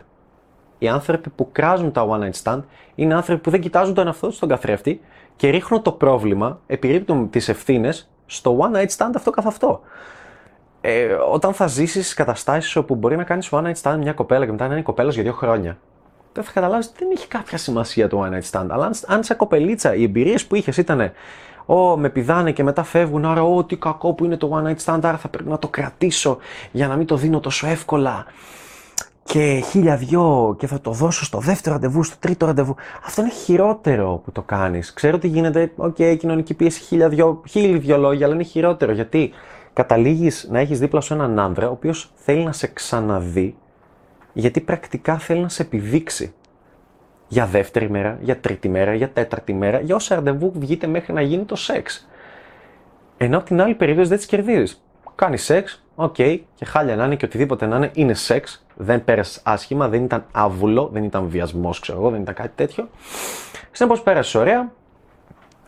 Οι 0.78 0.88
άνθρωποι 0.88 1.30
που 1.30 1.48
κράζουν 1.52 1.92
τα 1.92 2.06
one 2.08 2.20
night 2.20 2.42
stand 2.42 2.62
είναι 2.94 3.14
άνθρωποι 3.14 3.40
που 3.40 3.50
δεν 3.50 3.60
κοιτάζουν 3.60 3.94
τον 3.94 4.06
εαυτό 4.06 4.26
τους 4.26 4.36
στον 4.36 4.48
καθρέφτη 4.48 5.00
και 5.36 5.50
ρίχνουν 5.50 5.82
το 5.82 5.92
πρόβλημα, 5.92 6.60
επιρρύπτουν 6.66 7.30
τις 7.30 7.48
ευθύνες 7.48 8.10
στο 8.26 8.58
one 8.60 8.76
night 8.76 8.96
stand 8.96 9.10
αυτό 9.14 9.30
καθ' 9.30 9.46
αυτό. 9.46 9.80
Ε, 10.80 11.04
όταν 11.12 11.54
θα 11.54 11.66
ζήσεις 11.66 12.14
καταστάσεις 12.14 12.76
όπου 12.76 12.94
μπορεί 12.94 13.16
να 13.16 13.24
κάνεις 13.24 13.48
one 13.52 13.64
night 13.64 13.80
stand 13.82 13.96
μια 13.98 14.12
κοπέλα 14.12 14.44
και 14.44 14.50
μετά 14.50 14.66
να 14.66 14.72
είναι 14.72 14.82
κοπέλα 14.82 15.03
σου 15.03 15.14
για 15.14 15.22
δύο 15.22 15.32
χρόνια, 15.32 15.78
δεν 16.32 16.44
θα 16.44 16.52
καταλάβεις 16.52 16.86
ότι 16.86 16.96
δεν 16.98 17.08
έχει 17.16 17.28
κάποια 17.28 17.58
σημασία 17.58 18.08
το 18.08 18.24
one 18.24 18.34
night 18.34 18.50
stand. 18.50 18.66
Αλλά 18.68 18.86
αν, 18.86 18.92
αν 19.06 19.24
σαν 19.24 19.36
κοπελίτσα 19.36 19.94
οι 19.94 20.02
εμπειρίες 20.02 20.46
που 20.46 20.54
είχες 20.54 20.76
ήταν 20.76 21.12
Ω, 21.66 21.96
με 21.96 22.08
πηδάνε 22.08 22.52
και 22.52 22.62
μετά 22.62 22.82
φεύγουν. 22.82 23.24
Άρα, 23.24 23.42
ό, 23.42 23.64
τι 23.64 23.76
κακό 23.76 24.12
που 24.12 24.24
είναι 24.24 24.36
το 24.36 24.62
one 24.62 24.68
night 24.68 24.84
stand. 24.84 25.00
Άρα 25.02 25.16
θα 25.16 25.28
πρέπει 25.28 25.48
να 25.48 25.58
το 25.58 25.68
κρατήσω 25.68 26.38
για 26.72 26.88
να 26.88 26.96
μην 26.96 27.06
το 27.06 27.16
δίνω 27.16 27.40
τόσο 27.40 27.66
εύκολα. 27.66 28.24
Και 29.24 29.64
χίλια 29.70 29.96
δυο 29.96 30.56
και 30.58 30.66
θα 30.66 30.80
το 30.80 30.90
δώσω 30.90 31.24
στο 31.24 31.38
δεύτερο 31.38 31.74
ραντεβού, 31.74 32.02
στο 32.02 32.16
τρίτο 32.18 32.46
ραντεβού. 32.46 32.74
Αυτό 33.06 33.20
είναι 33.20 33.30
χειρότερο 33.30 34.20
που 34.24 34.32
το 34.32 34.42
κάνεις. 34.42 34.92
Ξέρω 34.92 35.16
ότι 35.16 35.28
γίνεται, 35.28 35.72
okay, 35.76 36.16
κοινωνική 36.18 36.54
πίεση, 36.54 36.80
χίλια 36.80 37.08
δυο, 37.08 37.42
χίλιοι 37.48 37.78
δυο 37.78 37.98
λόγια, 37.98 38.26
αλλά 38.26 38.34
είναι 38.34 38.44
χειρότερο. 38.44 38.92
Γιατί 38.92 39.32
καταλήγεις 39.72 40.48
να 40.50 40.58
έχεις 40.58 40.78
δίπλα 40.78 41.00
σου 41.00 41.14
έναν 41.14 41.38
άντρα, 41.38 41.68
ο 41.68 41.72
οποίος 41.72 42.12
θέλει 42.14 42.44
να 42.44 42.52
σε 42.52 42.66
ξαναδεί 42.66 43.56
γιατί 44.32 44.60
πρακτικά 44.60 45.18
θέλει 45.18 45.40
να 45.40 45.48
σε 45.48 45.62
επιδείξει 45.62 46.34
για 47.28 47.46
δεύτερη 47.46 47.90
μέρα, 47.90 48.18
για 48.20 48.40
τρίτη 48.40 48.68
μέρα, 48.68 48.94
για 48.94 49.10
τέταρτη 49.10 49.52
μέρα, 49.52 49.80
για 49.80 49.94
όσα 49.94 50.14
ραντεβού 50.14 50.52
βγείτε 50.54 50.86
μέχρι 50.86 51.12
να 51.12 51.20
γίνει 51.20 51.44
το 51.44 51.56
σεξ. 51.56 52.08
Ενώ 53.16 53.36
από 53.36 53.46
την 53.46 53.60
άλλη 53.60 53.74
περίπτωση 53.74 54.08
δεν 54.08 54.18
τις 54.18 54.26
κερδίζεις. 54.26 54.84
Κάνεις 55.14 55.44
σεξ, 55.44 55.84
okay, 55.94 56.40
και 56.54 56.64
χάλια 56.64 56.96
να 56.96 57.04
είναι 57.04 57.16
και 57.16 57.24
οτιδήποτε 57.24 57.66
να 57.66 57.76
είναι, 57.76 57.90
είναι 57.94 58.14
σεξ, 58.14 58.66
δεν 58.76 59.04
πέρασες 59.04 59.40
άσχημα, 59.44 59.88
δεν 59.88 60.04
ήταν 60.04 60.24
άβουλο, 60.32 60.88
δεν 60.92 61.04
ήταν 61.04 61.26
βιασμός, 61.28 61.80
ξέρω 61.80 61.98
εγώ, 61.98 62.10
δεν 62.10 62.20
ήταν 62.20 62.34
κάτι 62.34 62.52
τέτοιο. 62.54 62.88
Συνεπώς 63.70 64.02
πέρασες 64.02 64.34
ωραία, 64.34 64.72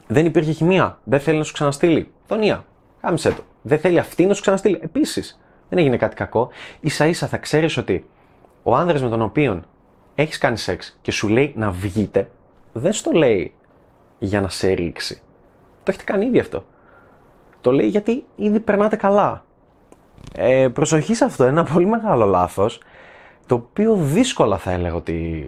δεν 0.07 0.27
υπήρχε 0.27 0.53
χημεία, 0.53 0.99
δεν 1.05 1.21
θέλει 1.21 1.39
να 1.39 1.45
σου 1.45 1.53
ξαναστείλει. 1.53 2.13
Δονία, 2.29 2.65
κάμισε 3.01 3.31
το. 3.31 3.43
Δεν 3.63 3.79
θέλει 3.79 3.99
αυτή 3.99 4.27
να 4.27 4.35
σου 4.35 4.41
ξαναστείλει. 4.41 4.79
Επίσης, 4.83 5.41
δεν 5.69 5.79
έγινε 5.79 5.97
κάτι 5.97 6.15
κακό. 6.15 6.49
σα 6.83 7.07
ίσα 7.07 7.27
θα 7.27 7.37
ξέρεις 7.37 7.77
ότι 7.77 8.07
ο 8.67 8.75
άνδρας 8.75 9.03
με 9.03 9.09
τον 9.09 9.23
οποίο 9.23 9.63
έχεις 10.15 10.39
κάνει 10.39 10.57
σεξ 10.57 10.99
και 11.03 11.11
σου 11.11 11.29
λέει 11.29 11.53
να 11.57 11.71
βγείτε, 11.71 12.31
δεν 12.73 12.93
στο 12.93 13.11
λέει 13.13 13.55
για 14.19 14.41
να 14.41 14.49
σε 14.49 14.73
ρίξει. 14.73 15.21
Το 15.83 15.91
έχετε 15.91 16.05
κάνει 16.05 16.27
ήδη 16.27 16.39
αυτό. 16.39 16.65
Το 17.61 17.73
λέει 17.73 17.87
γιατί 17.87 18.25
ήδη 18.37 18.61
περνάτε 18.61 18.97
καλά. 18.97 19.45
Ε, 20.35 20.69
προσοχή 20.69 21.15
σε 21.15 21.25
αυτό, 21.25 21.45
ένα 21.45 21.65
πολύ 21.65 21.87
μεγάλο 21.87 22.25
λάθος. 22.25 22.81
το 23.47 23.55
οποίο 23.55 23.95
δύσκολα 23.95 24.59
θα 24.59 24.71
έλεγα 24.71 24.95
ότι 24.95 25.47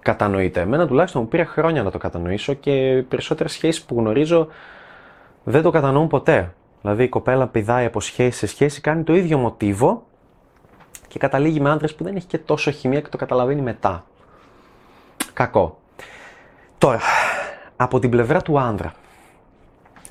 κατανοείται. 0.00 0.60
Εμένα 0.60 0.86
τουλάχιστον 0.86 1.22
μου 1.22 1.28
πήρε 1.28 1.44
χρόνια 1.44 1.82
να 1.82 1.90
το 1.90 1.98
κατανοήσω 1.98 2.54
και 2.54 3.04
περισσότερες 3.08 3.52
σχέσεις 3.52 3.82
που 3.82 3.98
γνωρίζω 3.98 4.48
δεν 5.44 5.62
το 5.62 5.70
κατανοούν 5.70 6.08
ποτέ. 6.08 6.54
Δηλαδή 6.80 7.04
η 7.04 7.08
κοπέλα 7.08 7.46
πηδάει 7.46 7.84
από 7.84 8.00
σχέση 8.00 8.38
σε 8.38 8.46
σχέση, 8.46 8.80
κάνει 8.80 9.02
το 9.02 9.14
ίδιο 9.14 9.38
μοτίβο 9.38 10.06
και 11.16 11.22
καταλήγει 11.22 11.60
με 11.60 11.70
άντρες 11.70 11.94
που 11.94 12.04
δεν 12.04 12.16
έχει 12.16 12.26
και 12.26 12.38
τόσο 12.38 12.70
χημία 12.70 13.00
και 13.00 13.08
το 13.08 13.16
καταλαβαίνει 13.16 13.60
μετά. 13.60 14.04
Κακό. 15.32 15.78
Τώρα, 16.78 17.00
από 17.76 17.98
την 17.98 18.10
πλευρά 18.10 18.42
του 18.42 18.58
άνδρα, 18.58 18.92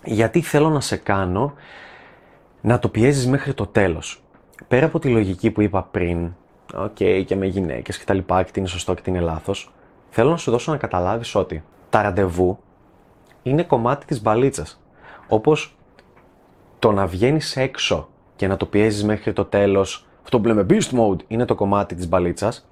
γιατί 0.03 0.41
θέλω 0.41 0.69
να 0.69 0.79
σε 0.79 0.97
κάνω 0.97 1.53
να 2.61 2.79
το 2.79 2.89
πιέζεις 2.89 3.27
μέχρι 3.27 3.53
το 3.53 3.67
τέλος. 3.67 4.23
Πέρα 4.67 4.85
από 4.85 4.99
τη 4.99 5.09
λογική 5.09 5.51
που 5.51 5.61
είπα 5.61 5.83
πριν, 5.83 6.33
okay, 6.73 7.23
και 7.25 7.35
με 7.35 7.45
γυναίκες 7.45 7.97
και 7.97 8.05
τα 8.05 8.13
λοιπά, 8.13 8.43
και 8.43 8.51
τι 8.51 8.59
είναι 8.59 8.69
σωστό 8.69 8.93
και 8.93 9.01
τι 9.01 9.09
είναι 9.09 9.19
λάθος, 9.19 9.73
θέλω 10.09 10.29
να 10.29 10.37
σου 10.37 10.51
δώσω 10.51 10.71
να 10.71 10.77
καταλάβεις 10.77 11.35
ότι 11.35 11.63
τα 11.89 12.01
ραντεβού 12.01 12.59
είναι 13.43 13.63
κομμάτι 13.63 14.05
της 14.05 14.21
μπαλίτσας. 14.21 14.81
Όπως 15.27 15.77
το 16.79 16.91
να 16.91 17.07
βγαίνεις 17.07 17.57
έξω 17.57 18.09
και 18.35 18.47
να 18.47 18.57
το 18.57 18.65
πιέζεις 18.65 19.03
μέχρι 19.03 19.33
το 19.33 19.45
τέλος, 19.45 20.07
αυτό 20.25 20.39
που 20.39 20.47
λέμε 20.47 20.65
beast 20.69 20.99
mode, 20.99 21.19
είναι 21.27 21.45
το 21.45 21.55
κομμάτι 21.55 21.95
της 21.95 22.07
μπαλίτσας, 22.07 22.67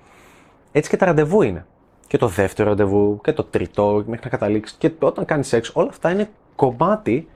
έτσι 0.72 0.90
και 0.90 0.98
τα 0.98 1.06
ραντεβού 1.06 1.42
είναι. 1.42 1.66
Και 2.08 2.18
το 2.18 2.28
δεύτερο 2.28 2.70
ραντεβού 2.70 3.20
και 3.24 3.34
το 3.34 3.44
τρίτο 3.44 4.04
μέχρι 4.06 4.22
να 4.24 4.30
καταλήξεις 4.30 4.78
και 4.78 4.92
όταν 5.00 5.26
κάνεις 5.26 5.48
σεξ, 5.48 5.72
όλα 5.74 5.90
αυτά 5.90 6.12
είναι 6.12 6.30
κομμάτι 6.56 7.28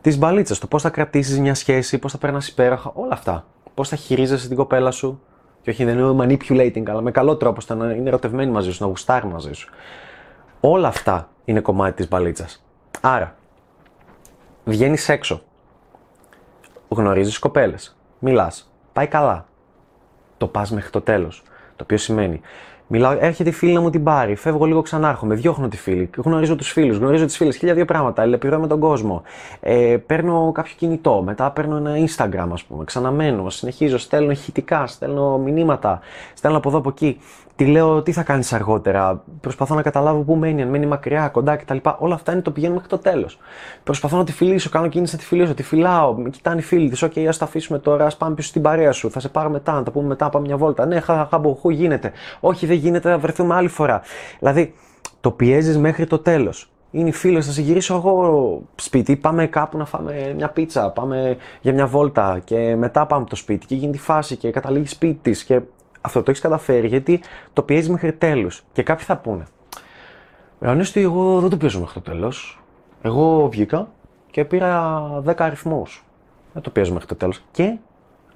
της 0.00 0.18
μπαλίτσας. 0.18 0.58
Το 0.58 0.66
πώς 0.66 0.82
θα 0.82 0.90
κρατήσεις 0.90 1.38
μια 1.38 1.54
σχέση, 1.54 1.98
πώς 1.98 2.12
θα 2.12 2.18
περνάς 2.18 2.48
υπέροχα, 2.48 2.90
όλα 2.94 3.12
αυτά. 3.12 3.46
Πώς 3.74 3.88
θα 3.88 3.96
χειρίζεσαι 3.96 4.48
την 4.48 4.56
κοπέλα 4.56 4.90
σου. 4.90 5.20
Και 5.62 5.70
όχι, 5.70 5.84
δεν 5.84 5.98
είναι 5.98 6.24
manipulating, 6.24 6.88
αλλά 6.88 7.00
με 7.00 7.10
καλό 7.10 7.36
τρόπο 7.36 7.56
ώστε 7.58 7.74
να 7.74 7.90
είναι 7.90 8.08
ερωτευμένη 8.08 8.50
μαζί 8.50 8.72
σου, 8.72 8.82
να 8.82 8.88
γουστάρει 8.88 9.26
μαζί 9.26 9.52
σου. 9.52 9.72
Όλα 10.60 10.88
αυτά 10.88 11.28
είναι 11.44 11.60
κομμάτι 11.60 11.96
της 11.96 12.08
μπαλίτσας. 12.08 12.64
Άρα, 13.00 13.36
βγαίνεις 14.64 15.08
έξω. 15.08 15.42
Γνωρίζεις 16.88 17.38
κοπέλες. 17.38 17.96
Μιλάς. 18.18 18.67
Πάει 18.98 19.06
καλά. 19.06 19.46
Το 20.36 20.46
πας 20.46 20.70
μέχρι 20.70 20.90
το 20.90 21.00
τέλος. 21.00 21.42
Το 21.76 21.82
οποίο 21.82 21.96
σημαίνει 21.96 22.40
Μιλάω, 22.90 23.16
έρχεται 23.20 23.48
η 23.48 23.52
φίλη 23.52 23.72
να 23.72 23.80
μου 23.80 23.90
την 23.90 24.02
πάρει. 24.02 24.34
Φεύγω 24.34 24.64
λίγο, 24.64 24.82
ξανάρχομαι. 24.82 25.34
Διώχνω 25.34 25.68
τη 25.68 25.76
φίλη. 25.76 26.10
Γνωρίζω 26.16 26.56
τους 26.56 26.72
φίλους, 26.72 26.96
γνωρίζω 26.96 27.24
τις 27.24 27.36
φίλες. 27.36 27.56
Χίλια 27.56 27.74
δύο 27.74 27.84
πράγματα. 27.84 28.22
Ελεπιδρώ 28.22 28.58
με 28.58 28.66
τον 28.66 28.80
κόσμο. 28.80 29.22
Ε, 29.60 29.96
παίρνω 30.06 30.52
κάποιο 30.54 30.72
κινητό. 30.76 31.22
Μετά 31.22 31.50
παίρνω 31.50 31.76
ένα 31.76 31.92
Instagram, 32.06 32.48
ας 32.52 32.64
πούμε. 32.64 32.84
Ξαναμένω. 32.84 33.50
Συνεχίζω. 33.50 33.98
Στέλνω 33.98 34.30
ηχητικά. 34.30 34.86
Στέλνω 34.86 35.38
μηνύματα. 35.38 36.00
Στέλνω 36.34 36.56
από 36.56 36.68
εδώ 36.68 36.78
από 36.78 36.88
εκεί. 36.88 37.20
Τη 37.58 37.66
λέω 37.66 38.02
τι 38.02 38.12
θα 38.12 38.22
κάνεις 38.22 38.52
αργότερα; 38.52 39.24
Προσπαθώ 39.40 39.74
να 39.74 39.82
καταλάβω 39.82 40.20
πού 40.20 40.34
μένει, 40.34 40.62
αν 40.62 40.68
μένει 40.68 40.86
μακριά, 40.86 41.28
κοντά 41.28 41.56
κτλ. 41.56 41.76
Όλα 41.98 42.14
αυτά 42.14 42.32
είναι 42.32 42.40
το 42.40 42.50
πηγαίνω 42.50 42.74
μέχρι 42.74 42.88
το 42.88 42.98
τέλος. 42.98 43.38
Προσπαθώ 43.84 44.16
να 44.16 44.24
τη 44.24 44.32
φιλήσω. 44.32 44.70
Κάνω 44.70 44.88
κίνηση 44.88 45.14
να 45.14 45.20
τη 45.20 45.26
φιλήσω. 45.26 45.54
Τη 45.54 45.62
φιλάω. 45.62 46.14
Με 46.14 46.30
κοιτάνε 46.30 46.58
οι 46.58 46.62
φίλοι 46.62 46.88
της. 46.88 47.02
Okay, 47.02 47.24
ας 47.24 47.38
τα 47.38 47.44
αφήσουμε 47.44 47.78
τώρα. 47.78 48.06
Α 48.06 48.10
πάμε 48.18 48.34
πίσω 48.34 48.48
στην 48.48 48.62
παρέα 48.62 48.92
σου. 48.92 49.10
Θα 49.10 49.20
σε 49.20 49.28
πάρω 49.28 49.50
μετά. 49.50 49.72
Να 49.72 49.82
τα 49.82 49.90
πούμε 49.90 50.08
μετά. 50.08 50.28
Πάμε 50.28 50.46
μια 50.46 50.56
βόλτα. 50.56 50.86
Ναι, 50.86 51.00
χαχαχαμποχού 51.00 51.70
γίνεται. 51.70 52.12
Όχι, 52.40 52.66
δεν 52.66 52.76
γίνεται, 52.76 53.10
θα 53.10 53.18
βρεθούμε 53.18 53.54
άλλη 53.54 53.68
φορά. 53.68 54.02
Δηλαδή, 54.38 54.74
το 55.20 55.30
πιέζεις 55.30 55.78
μέχρι 55.78 56.06
το 56.06 56.18
τέλος. 56.18 56.70
Είναι 56.90 57.08
οι 57.08 57.12
φίλες, 57.12 57.46
θα 57.46 57.52
σε 57.52 57.60
γυρίσω 57.60 57.94
εγώ 57.94 58.62
σπίτι. 58.74 59.16
Πάμε 59.16 59.46
κάπου 59.46 59.78
να 59.78 59.84
φάμε 59.84 60.32
μια 60.36 60.48
πίτσα. 60.48 60.90
Πάμε 60.90 61.36
για 61.60 61.72
μια 61.72 61.86
βόλτα 61.86 62.40
και 62.44 62.76
μετά 62.76 63.06
πάμε 63.06 63.24
το 63.24 63.36
σπίτι. 63.36 63.66
Και 63.66 63.74
γίνεται 63.74 63.96
η 63.96 64.00
φάση 64.00 64.36
και 64.36 64.50
καταλήγεις 64.50 64.90
σπίτι 64.90 65.18
της. 65.22 65.44
Και 65.44 65.60
αυτό 66.00 66.22
το 66.22 66.30
έχεις 66.30 66.42
καταφέρει 66.42 66.86
γιατί 66.86 67.20
το 67.52 67.62
πιέζει 67.62 67.90
μέχρι 67.90 68.12
τέλους. 68.12 68.64
Και 68.72 68.82
κάποιοι 68.82 69.04
θα 69.04 69.16
πούνε. 69.16 69.44
Ανέστη, 70.60 71.00
εγώ 71.00 71.40
δεν 71.40 71.50
το 71.50 71.56
πιέζω 71.56 71.80
μέχρι 71.80 72.00
το 72.00 72.10
τέλος. 72.10 72.60
Εγώ 73.02 73.48
βγήκα 73.48 73.88
και 74.30 74.44
πήρα 74.44 75.02
10 75.24 75.34
αριθμούς. 75.36 76.04
Δεν 76.52 76.62
το 76.62 76.70
πιέζω 76.70 76.92
μέχρι 76.92 77.08
το 77.08 77.14
τέλος. 77.14 77.42
Και 77.50 77.76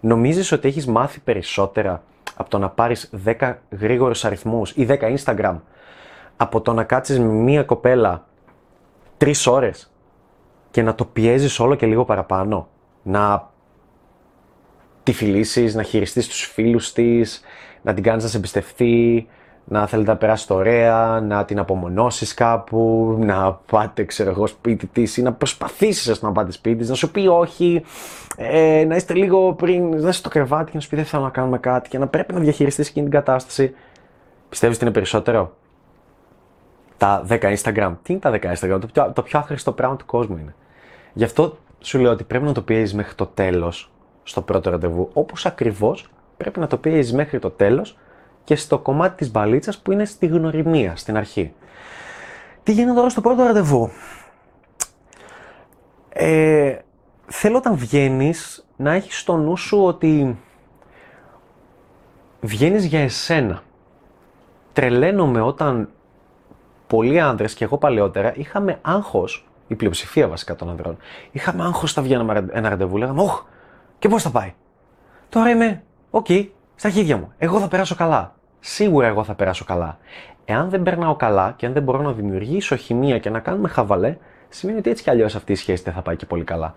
νομίζεις 0.01 0.53
ότι 0.53 0.69
έχεις 0.69 0.87
μάθει 0.87 1.21
περισσότερα 1.21 2.03
από 2.37 2.51
το 2.51 2.59
να 2.59 2.69
πάρεις 2.69 3.11
10 3.25 3.55
γρήγορους 3.71 4.25
αριθμούς 4.25 4.71
ή 4.71 4.85
10 4.85 5.17
Instagram 5.17 5.57
από 6.37 6.61
το 6.61 6.73
να 6.73 6.85
κάτσεις 6.85 7.19
με 7.19 7.25
μία 7.25 7.63
κοπέλα 7.63 8.27
3 9.19 9.33
ώρες 9.47 9.93
και 10.71 10.83
να 10.83 10.95
το 10.95 11.05
πιέζεις 11.05 11.59
όλο 11.61 11.75
και 11.75 11.87
λίγο 11.87 12.05
παραπάνω. 12.05 12.69
Να 13.03 13.51
τη 15.03 15.13
φιλήσεις, 15.13 15.75
να 15.75 15.83
χειριστείς 15.83 16.29
τους 16.29 16.45
φίλους 16.45 16.93
της, 16.93 17.43
να 17.83 17.95
την 17.95 18.03
κάνεις 18.03 18.23
να 18.23 18.29
σε 18.29 18.37
εμπιστευτεί, 18.37 19.29
να 19.65 19.87
θέλετε 19.87 20.11
να 20.11 20.17
περάσεις 20.17 20.51
ωραία, 20.51 21.21
να 21.21 21.45
την 21.45 21.59
απομονώσεις 21.59 22.35
κάπου, 22.35 23.17
να 23.21 23.53
πάτε, 23.53 24.05
ξέρω 24.05 24.31
εγώ, 24.31 24.47
σπίτι 24.47 24.87
της 24.87 25.17
ή 25.17 25.23
να 25.23 25.33
προσπαθήσεις 25.33 26.23
να 26.23 26.33
πάτε 26.33 26.53
σπίτι 26.53 26.77
της, 26.77 26.89
να 26.89 26.95
σου 26.95 27.11
πει 27.11 27.27
όχι, 27.27 27.85
ε, 28.37 28.85
να 28.89 28.97
είστε 28.97 29.15
λίγο 29.15 29.53
πριν, 29.53 29.89
να 29.89 29.97
είσαι 29.97 30.13
στο 30.13 30.29
κρεβάτι 30.29 30.71
και 30.71 30.77
να 30.77 30.81
σου 30.83 30.89
πει 30.89 30.97
δεν 30.97 31.05
θέλω 31.05 31.23
να 31.23 31.31
κάνουμε 31.31 31.59
κάτι 31.59 31.89
και 31.89 31.99
να 31.99 32.07
πρέπει 32.07 32.35
να 32.35 32.41
διαχειριστείς 32.41 32.89
εκείνη 32.89 33.09
την 33.09 33.15
κατάσταση. 33.15 33.75
Πιστεύεις 34.49 34.77
ότι 34.77 34.85
είναι 34.85 34.95
περισσότερο; 34.95 35.53
Τα 36.97 37.25
10 37.29 37.39
Instagram. 37.57 37.95
Τι 38.03 38.13
είναι 38.13 38.21
τα 38.21 38.31
10 38.31 38.39
Instagram, 38.39 38.79
το 38.81 38.87
πιο, 38.93 39.13
το 39.15 39.23
πιο 39.23 39.39
άχρηστο 39.39 39.73
πράγμα 39.73 39.97
του 39.97 40.07
κόσμου 40.07 40.37
είναι. 40.37 40.55
Γι' 41.13 41.25
αυτό 41.25 41.59
σου 41.81 41.99
λέω 41.99 42.11
ότι 42.11 42.25
πρέπει 42.25 42.45
να 42.45 42.53
το 42.53 42.63
πιέζεις 42.63 42.95
μέχρι 42.95 43.15
το 43.15 43.27
τέλος 43.27 43.93
στο 44.23 44.43
πρώτο 44.43 44.71
ραντεβού, 44.71 45.11
όπως 45.13 45.47
ακριβώς 45.47 46.11
πρέπει 46.37 46.61
να 46.61 46.67
το 46.67 46.77
πιέζει 46.77 47.15
μέχρι 47.15 47.39
το 47.39 47.51
τέλος 47.51 47.99
και 48.45 48.57
στο 48.57 48.79
κομμάτι 48.79 49.17
της 49.17 49.31
μπαλίτσας 49.31 49.79
που 49.79 49.93
είναι 49.93 50.05
στη 50.05 50.27
γνωριμία, 50.27 50.97
στην 50.97 51.17
αρχή. 51.17 51.53
Τι 52.63 52.73
γίνεται 52.73 52.95
τώρα 52.95 53.09
στο 53.09 53.21
πρώτο 53.21 53.43
ραντεβού; 53.43 53.91
Ε, 56.09 56.79
θέλω 57.27 57.57
όταν 57.57 57.77
βγαίνεις 57.77 58.67
να 58.77 58.93
έχεις 58.93 59.19
στο 59.19 59.37
νου 59.37 59.57
σου 59.57 59.85
ότι 59.85 60.39
βγαίνεις 62.41 62.85
για 62.85 63.01
εσένα. 63.01 63.63
Τρελαίνομαι 64.73 65.41
όταν 65.41 65.89
πολλοί 66.87 67.21
άνδρες 67.21 67.55
και 67.55 67.65
εγώ 67.65 67.79
παλαιότερα 67.79 68.37
είχαμε 68.37 68.79
άγχος, 68.83 69.49
η 69.67 69.75
πλειοψηφία 69.75 70.29
βασικά 70.29 70.57
των 70.57 70.69
ανδρών, 70.69 70.97
είχαμε 71.33 71.63
άγχος 71.63 71.91
όταν 71.91 72.05
βγαίναμε 72.05 72.47
ένα 72.53 72.69
ραντεβού, 72.69 72.97
λέγαμε 72.97 73.23
«Ωχ, 73.23 73.43
και 74.03 74.09
πώς 74.09 74.23
θα 74.23 74.31
πάει». 74.31 74.55
Τώρα 75.29 75.51
είμαι 75.51 75.83
«Okay, 76.11 76.49
στα 76.75 76.91
χέρια 76.91 77.17
μου. 77.17 77.33
Εγώ 77.39 77.59
θα 77.59 77.69
περάσω 77.69 77.95
καλά. 77.95 78.35
Σίγουρα 78.61 79.07
εγώ 79.07 79.25
θα 79.25 79.35
περάσω 79.35 79.65
καλά. 79.65 79.99
Εάν 80.45 80.71
δεν 80.71 80.83
περνάω 80.83 81.15
καλά 81.17 81.55
και 81.57 81.67
αν 81.67 81.73
δεν 81.73 81.83
μπορώ 81.83 82.03
να 82.03 82.13
δημιουργήσω 82.13 82.77
χημεία 82.77 83.19
και 83.19 83.31
να 83.31 83.39
κάνουμε 83.39 83.69
χαβαλέ, 83.69 84.17
σημαίνει 84.49 84.79
ότι 84.79 84.91
έτσι 84.91 85.03
κι 85.03 85.11
αλλιώς 85.11 85.35
αυτή 85.35 85.53
η 85.53 85.55
σχέση 85.55 85.83
δεν 85.83 85.93
θα 85.93 86.03
πάει 86.03 86.17
και 86.17 86.27
πολύ 86.27 86.45
καλά. 86.45 86.75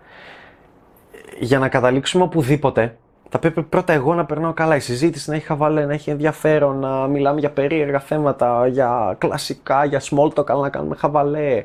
Για 1.39 1.59
να 1.59 1.69
καταλήξουμε 1.69 2.23
οπουδήποτε, 2.23 2.97
θα 3.29 3.39
πρέπει 3.39 3.63
πρώτα 3.63 3.93
εγώ 3.93 4.13
να 4.13 4.25
περνάω 4.25 4.53
καλά. 4.53 4.75
Η 4.75 4.79
συζήτηση 4.79 5.29
να 5.29 5.35
έχει 5.35 5.45
χαβαλέ, 5.45 5.85
να 5.85 5.93
έχει 5.93 6.09
ενδιαφέρον, 6.09 6.79
να 6.79 7.07
μιλάμε 7.07 7.39
για 7.39 7.51
περίεργα 7.51 7.99
θέματα, 7.99 8.67
για 8.67 9.15
κλασικά, 9.17 9.85
για 9.85 10.01
small 10.01 10.33
talk, 10.33 10.49
αλλά 10.49 10.61
να 10.61 10.69
κάνουμε 10.69 10.95
χαβαλέ. 10.95 11.63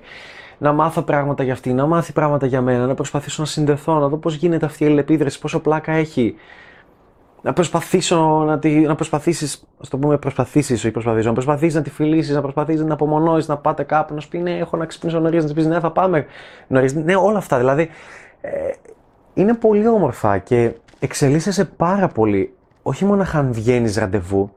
Να 0.62 0.72
μάθω 0.72 1.02
πράγματα 1.02 1.42
για 1.42 1.52
αυτή, 1.52 1.72
να 1.72 1.86
μάθει 1.86 2.12
πράγματα 2.12 2.46
για 2.46 2.60
μένα, 2.60 2.86
να 2.86 2.94
προσπαθήσω 2.94 3.42
να 3.42 3.48
συνδεθώ, 3.48 3.98
να 3.98 4.08
δω 4.08 4.16
πώς 4.16 4.34
γίνεται 4.34 4.66
αυτή 4.66 4.82
η 4.82 4.86
αλληλεπίδραση, 4.86 5.38
πόσο 5.38 5.60
πλάκα 5.60 5.92
έχει. 5.92 6.34
Να 7.42 7.52
προσπαθήσω 7.52 8.44
να, 8.46 8.58
τη, 8.58 8.70
να 8.80 8.94
προσπαθήσεις, 8.94 9.64
ας 9.80 9.88
το 9.88 9.98
πούμε 9.98 10.18
προσπαθήσεις, 10.18 10.84
όχι 10.84 10.90
προσπαθήσω, 10.90 11.28
να 11.28 11.34
προσπαθήσεις 11.34 11.74
να 11.74 11.82
τη 11.82 11.90
φιλήσεις, 11.90 12.34
να 12.34 12.40
προσπαθήσεις 12.40 12.84
να 12.84 12.92
απομονώσεις, 12.92 13.48
να 13.48 13.56
πάτε 13.56 13.82
κάπου, 13.82 14.14
να 14.14 14.20
σου 14.20 14.28
πει 14.28 14.38
ναι 14.38 14.58
έχω 14.58 14.76
να 14.76 14.86
ξυπνήσω 14.86 15.20
νωρίς, 15.20 15.42
να 15.42 15.48
σου 15.48 15.54
πεις 15.54 15.66
ναι 15.66 15.80
θα 15.80 15.90
πάμε 15.90 16.26
νωρίς, 16.66 16.94
ναι 16.94 17.16
όλα 17.16 17.38
αυτά, 17.38 17.58
δηλαδή 17.58 17.88
ε, 18.40 18.50
είναι 19.34 19.54
πολύ 19.54 19.88
όμορφα 19.88 20.38
και 20.38 20.72
εξελίσσεσαι 20.98 21.64
πάρα 21.64 22.08
πολύ, 22.08 22.54
όχι 22.82 23.04
μόνο 23.04 23.24
αν 23.32 23.52
βγαίνεις 23.52 23.96
ραντεβού, 23.96 24.52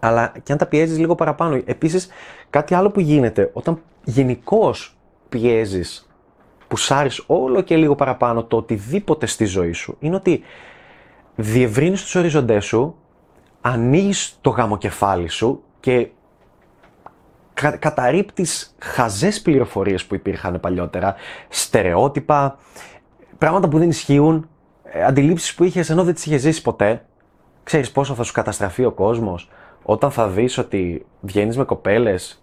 αλλά 0.00 0.32
και 0.42 0.52
αν 0.52 0.58
τα 0.58 0.66
πιέζεις 0.66 0.98
λίγο 0.98 1.14
παραπάνω. 1.14 1.60
Επίσης, 1.64 2.08
κάτι 2.50 2.74
άλλο 2.74 2.90
που 2.90 3.00
γίνεται, 3.00 3.50
όταν 3.52 3.80
γενικώς 4.04 4.99
πιέζεις, 5.30 6.10
που 6.68 6.76
σάρεις 6.76 7.24
όλο 7.26 7.60
και 7.60 7.76
λίγο 7.76 7.94
παραπάνω 7.94 8.44
το 8.44 8.56
οτιδήποτε 8.56 9.26
στη 9.26 9.44
ζωή 9.44 9.72
σου, 9.72 9.96
είναι 10.00 10.14
ότι 10.14 10.42
διευρύνεις 11.36 12.02
τους 12.02 12.14
οριζοντές 12.14 12.64
σου, 12.64 12.96
ανοίγεις 13.60 14.38
το 14.40 14.50
γαμοκεφάλι 14.50 15.28
σου 15.28 15.62
και 15.80 16.08
κα, 17.54 17.70
καταρρύπτεις 17.76 18.74
χαζές 18.78 19.42
πληροφορίες 19.42 20.04
που 20.04 20.14
υπήρχαν 20.14 20.60
παλιότερα, 20.60 21.14
στερεότυπα, 21.48 22.58
πράγματα 23.38 23.68
που 23.68 23.78
δεν 23.78 23.88
ισχύουν, 23.88 24.48
ε, 24.82 25.04
αντιλήψεις 25.04 25.54
που 25.54 25.64
είχες 25.64 25.90
ενώ 25.90 26.04
δεν 26.04 26.14
τις 26.14 26.26
είχες 26.26 26.40
ζήσει 26.40 26.62
ποτέ. 26.62 27.04
Ξέρεις 27.62 27.90
πόσο 27.90 28.14
θα 28.14 28.22
σου 28.22 28.32
καταστραφεί 28.32 28.84
ο 28.84 28.92
κόσμος 28.92 29.50
όταν 29.82 30.10
θα 30.10 30.28
δεις 30.28 30.58
ότι 30.58 31.06
βγαίνεις 31.20 31.56
με 31.56 31.64
κοπέλες 31.64 32.42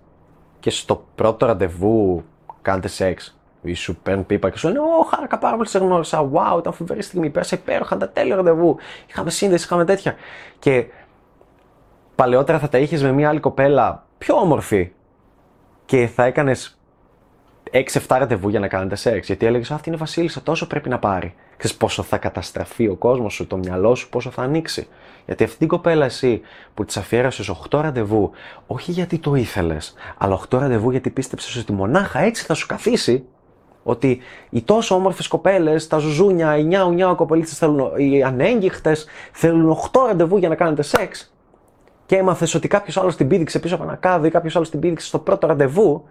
και 0.60 0.70
στο 0.70 1.06
πρώτο 1.16 1.46
ραντεβού 1.46 2.24
κάνετε 2.68 2.88
σεξ 2.88 3.38
ή 3.62 3.74
σου 3.74 3.96
παίρνουν 3.96 4.26
πίπα 4.26 4.50
και 4.50 4.58
σου 4.58 4.68
λένε 4.68 4.80
Ω, 4.80 5.04
χάρηκα 5.10 5.38
πάρα 5.38 5.56
πολύ, 5.56 5.68
σε 5.68 5.78
γνώρισα. 5.80 6.30
Wow, 6.34 6.60
ήταν 6.60 6.74
φοβερή 6.74 7.02
στιγμή. 7.02 7.30
Πέρασα 7.30 7.56
υπέροχα, 7.56 7.98
τα 7.98 8.10
τέλειο 8.10 8.36
ραντεβού. 8.36 8.78
Είχαμε 9.08 9.30
σύνδεση, 9.30 9.64
είχαμε 9.64 9.86
τέτοια. 9.86 10.16
Και 10.60 10.86
παλαιότερα 12.16 12.60
θα 12.60 12.70
τα 12.70 12.78
είχες 12.78 13.04
με 13.04 13.12
μια 13.12 13.30
άλλη 13.30 13.40
κοπέλα 13.40 14.06
πιο 14.18 14.36
όμορφη 14.36 14.92
και 15.86 16.08
θα 16.08 16.24
έκανες 16.24 16.80
6-7 17.72 17.82
ραντεβού 18.08 18.50
για 18.50 18.60
να 18.60 18.68
κάνετε 18.68 18.96
σεξ. 18.96 19.28
Γιατί 19.28 19.46
έλεγες 19.46 19.72
Αυτή 19.72 19.90
είναι 19.90 19.98
Βασίλισσα, 19.98 20.42
τόσο 20.42 20.68
πρέπει 20.68 20.90
να 20.90 21.00
πάρει. 21.00 21.36
Ξέρεις 21.58 21.78
πόσο 21.78 22.04
θα 22.04 22.18
καταστραφεί 22.18 22.88
ο 22.88 22.96
κόσμος 22.96 23.34
σου, 23.34 23.48
το 23.48 23.58
μυαλό 23.58 23.96
σου, 23.96 24.10
πόσο 24.10 24.30
θα 24.30 24.42
ανοίξει. 24.42 24.88
Γιατί 25.26 25.44
αυτή 25.44 25.58
την 25.58 25.68
κοπέλα 25.68 26.06
εσύ 26.06 26.42
που 26.74 26.86
της 26.86 26.98
αφιέρωσες 26.98 27.50
8 27.50 27.82
ραντεβού, 27.82 28.32
όχι 28.68 28.92
γιατί 28.92 29.18
το 29.18 29.36
ήθελες, 29.36 29.94
αλλά 30.18 30.34
8 30.34 30.58
ραντεβού 30.60 30.92
γιατί 30.92 31.10
πίστεψες 31.10 31.56
ότι 31.56 31.74
μονάχα 31.74 32.20
έτσι 32.20 32.44
θα 32.44 32.54
σου 32.54 32.68
καθίσει. 32.68 33.26
Ότι 33.84 34.20
οι 34.50 34.62
τόσο 34.62 34.96
όμορφες 34.96 35.28
κοπέλες, 35.28 35.88
τα 35.88 35.98
ζουζούνια, 35.98 36.58
οι 36.58 36.64
νιάου 36.64 36.94
νιάου 36.94 37.16
κοπελίτσες, 37.16 37.70
οι 37.98 38.24
ανέγγιχτες, 38.24 39.06
θέλουν 39.32 39.70
8 39.70 40.06
ραντεβού 40.06 40.38
για 40.38 40.50
να 40.50 40.56
κάνετε 40.56 40.82
σεξ. 40.82 41.34
Και 42.06 42.16
έμαθες 42.16 42.54
ότι 42.54 42.68
κάποιος 42.68 42.98
άλλος 42.98 43.16
την 43.16 43.28
πήδηξε 43.28 43.60
πίσω 43.60 43.76
από 43.76 43.84
ένα 43.84 43.96
κάδο 43.96 44.26
ή 44.26 44.30
κάποιος 44.30 44.56
άλλος 44.56 44.70
την 44.70 44.80
πήδηξε 44.80 45.08
στο 45.08 45.20
πρώτο 45.20 45.48
ραντεβού, 45.48 46.08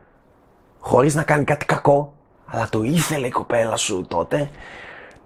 χωρίς 0.78 1.14
να 1.14 1.22
κάνει 1.22 1.44
κάτι 1.44 1.64
κακό, 1.64 2.12
αλλά 2.46 2.68
το 2.68 2.82
ήθελε 2.82 3.26
η 3.26 3.30
κοπέλα 3.30 3.76
σου 3.76 4.04
τότε, 4.08 4.50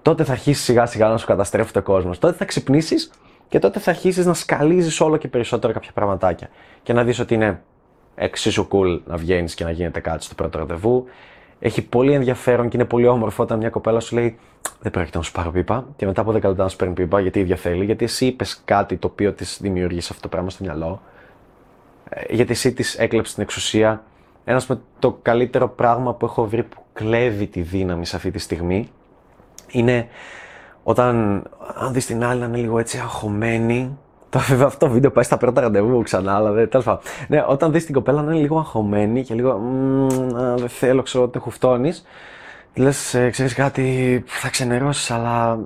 τότε 0.02 0.24
θα 0.24 0.32
αρχίσεις 0.32 0.64
σιγά 0.64 0.86
σιγά 0.86 1.08
να 1.08 1.16
σου 1.16 1.26
καταστρέφει 1.26 1.78
ο 1.78 1.82
κόσμος. 1.82 2.18
Τότε 2.18 2.36
θα 2.36 2.44
ξυπνήσεις 2.44 3.10
και 3.48 3.58
τότε 3.58 3.78
θα 3.78 3.90
αρχίσεις 3.90 4.26
να 4.26 4.34
σκαλίζεις 4.34 5.00
όλο 5.00 5.16
και 5.16 5.28
περισσότερο 5.28 5.72
κάποια 5.72 5.90
πραγματάκια. 5.94 6.48
Και 6.82 6.92
να 6.92 7.04
δεις 7.04 7.18
ότι 7.18 7.34
είναι 7.34 7.62
εξίσου 8.14 8.68
cool 8.70 9.00
να 9.04 9.16
βγαίνεις 9.16 9.54
και 9.54 9.64
να 9.64 9.70
γίνεται 9.70 10.00
κάτι 10.00 10.24
στο 10.24 10.34
πρώτο 10.34 10.58
ραντεβού. 10.58 11.04
Έχει 11.60 11.82
πολύ 11.82 12.12
ενδιαφέρον 12.12 12.68
και 12.68 12.76
είναι 12.76 12.86
πολύ 12.86 13.06
όμορφο 13.06 13.42
όταν 13.42 13.58
μια 13.58 13.70
κοπέλα 13.70 14.00
σου 14.00 14.14
λέει 14.14 14.38
Δεν 14.80 14.92
πρόκειται 14.92 15.18
να 15.18 15.24
σου 15.24 15.32
πάρω 15.32 15.50
πίπα 15.50 15.86
και 15.96 16.06
μετά 16.06 16.20
από 16.20 16.30
10 16.30 16.34
λεπτά 16.34 16.62
να 16.62 16.68
σου 16.68 16.76
παίρνει 16.76 16.94
πίπα 16.94 17.20
γιατί 17.20 17.38
η 17.38 17.42
ίδια 17.42 17.56
θέλει, 17.56 17.84
γιατί 17.84 18.04
εσύ 18.04 18.26
είπες 18.26 18.62
κάτι 18.64 18.96
το 18.96 19.06
οποίο 19.06 19.32
της 19.32 19.58
δημιουργεί 19.60 19.98
αυτό 19.98 20.20
το 20.20 20.28
πράγμα 20.28 20.50
στο 20.50 20.64
μυαλό. 20.64 21.02
Ε, 22.08 22.34
γιατί 22.34 22.52
εσύ 22.52 22.72
της 22.72 22.98
έκλεψες 22.98 23.34
την 23.34 23.42
εξουσία. 23.42 24.02
Ένας 24.44 24.66
με 24.66 24.80
το 24.98 25.18
καλύτερο 25.22 25.68
πράγμα 25.68 26.14
που 26.14 26.24
έχω 26.24 26.46
βρει 26.46 26.62
που 26.62 26.82
κλέβει 26.92 27.46
τη 27.46 27.60
δύναμη 27.60 28.06
σε 28.06 28.16
αυτή 28.16 28.30
τη 28.30 28.38
στιγμή 28.38 28.90
είναι 29.70 30.08
όταν, 30.82 31.42
αν 31.74 31.92
δεις 31.92 32.06
την 32.06 32.24
άλλη 32.24 32.40
να 32.40 32.46
είναι 32.46 32.56
λίγο 32.56 32.78
έτσι 32.78 32.98
αγχωμένη, 32.98 33.98
το, 34.28 34.38
βέβαια 34.38 34.66
αυτό 34.66 34.86
το 34.86 34.92
βίντεο 34.92 35.10
πάει 35.10 35.24
στα 35.24 35.36
πρώτα 35.36 35.60
ραντεβού 35.60 36.02
ξανά, 36.02 36.34
αλλά 36.34 36.50
δεν 36.52 36.68
τέλος 36.68 36.84
πάντων. 36.84 37.02
Ναι, 37.28 37.44
όταν 37.48 37.72
δεις 37.72 37.84
την 37.84 37.94
κοπέλα 37.94 38.22
να 38.22 38.32
είναι 38.32 38.40
λίγο 38.40 38.58
αγχωμένη 38.58 39.22
και 39.22 39.34
λίγο 39.34 39.60
δεν 40.56 40.68
θέλω, 40.68 41.02
ξέρω 41.02 41.24
ότι 41.24 41.38
χουφτώνεις, 41.38 42.04
λες, 42.74 43.14
ε, 43.14 43.30
ξέρεις 43.30 43.54
κάτι, 43.54 44.22
θα 44.26 44.48
ξενερώσεις, 44.48 45.10
αλλά 45.10 45.58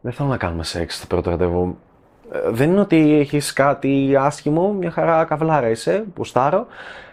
δεν 0.00 0.12
θέλω 0.12 0.28
να 0.28 0.36
κάνουμε 0.36 0.64
σεξ 0.64 0.96
στο 0.96 1.06
πρώτο 1.06 1.30
ραντεβού. 1.30 1.76
Ε, 2.32 2.50
δεν 2.50 2.70
είναι 2.70 2.80
ότι 2.80 3.18
έχεις 3.18 3.52
κάτι 3.52 4.16
άσχημο, 4.18 4.72
μια 4.72 4.90
χαρά 4.90 5.24
καβλάρα 5.24 5.68
είσαι, 5.68 6.04
πουστάρω. 6.14 6.66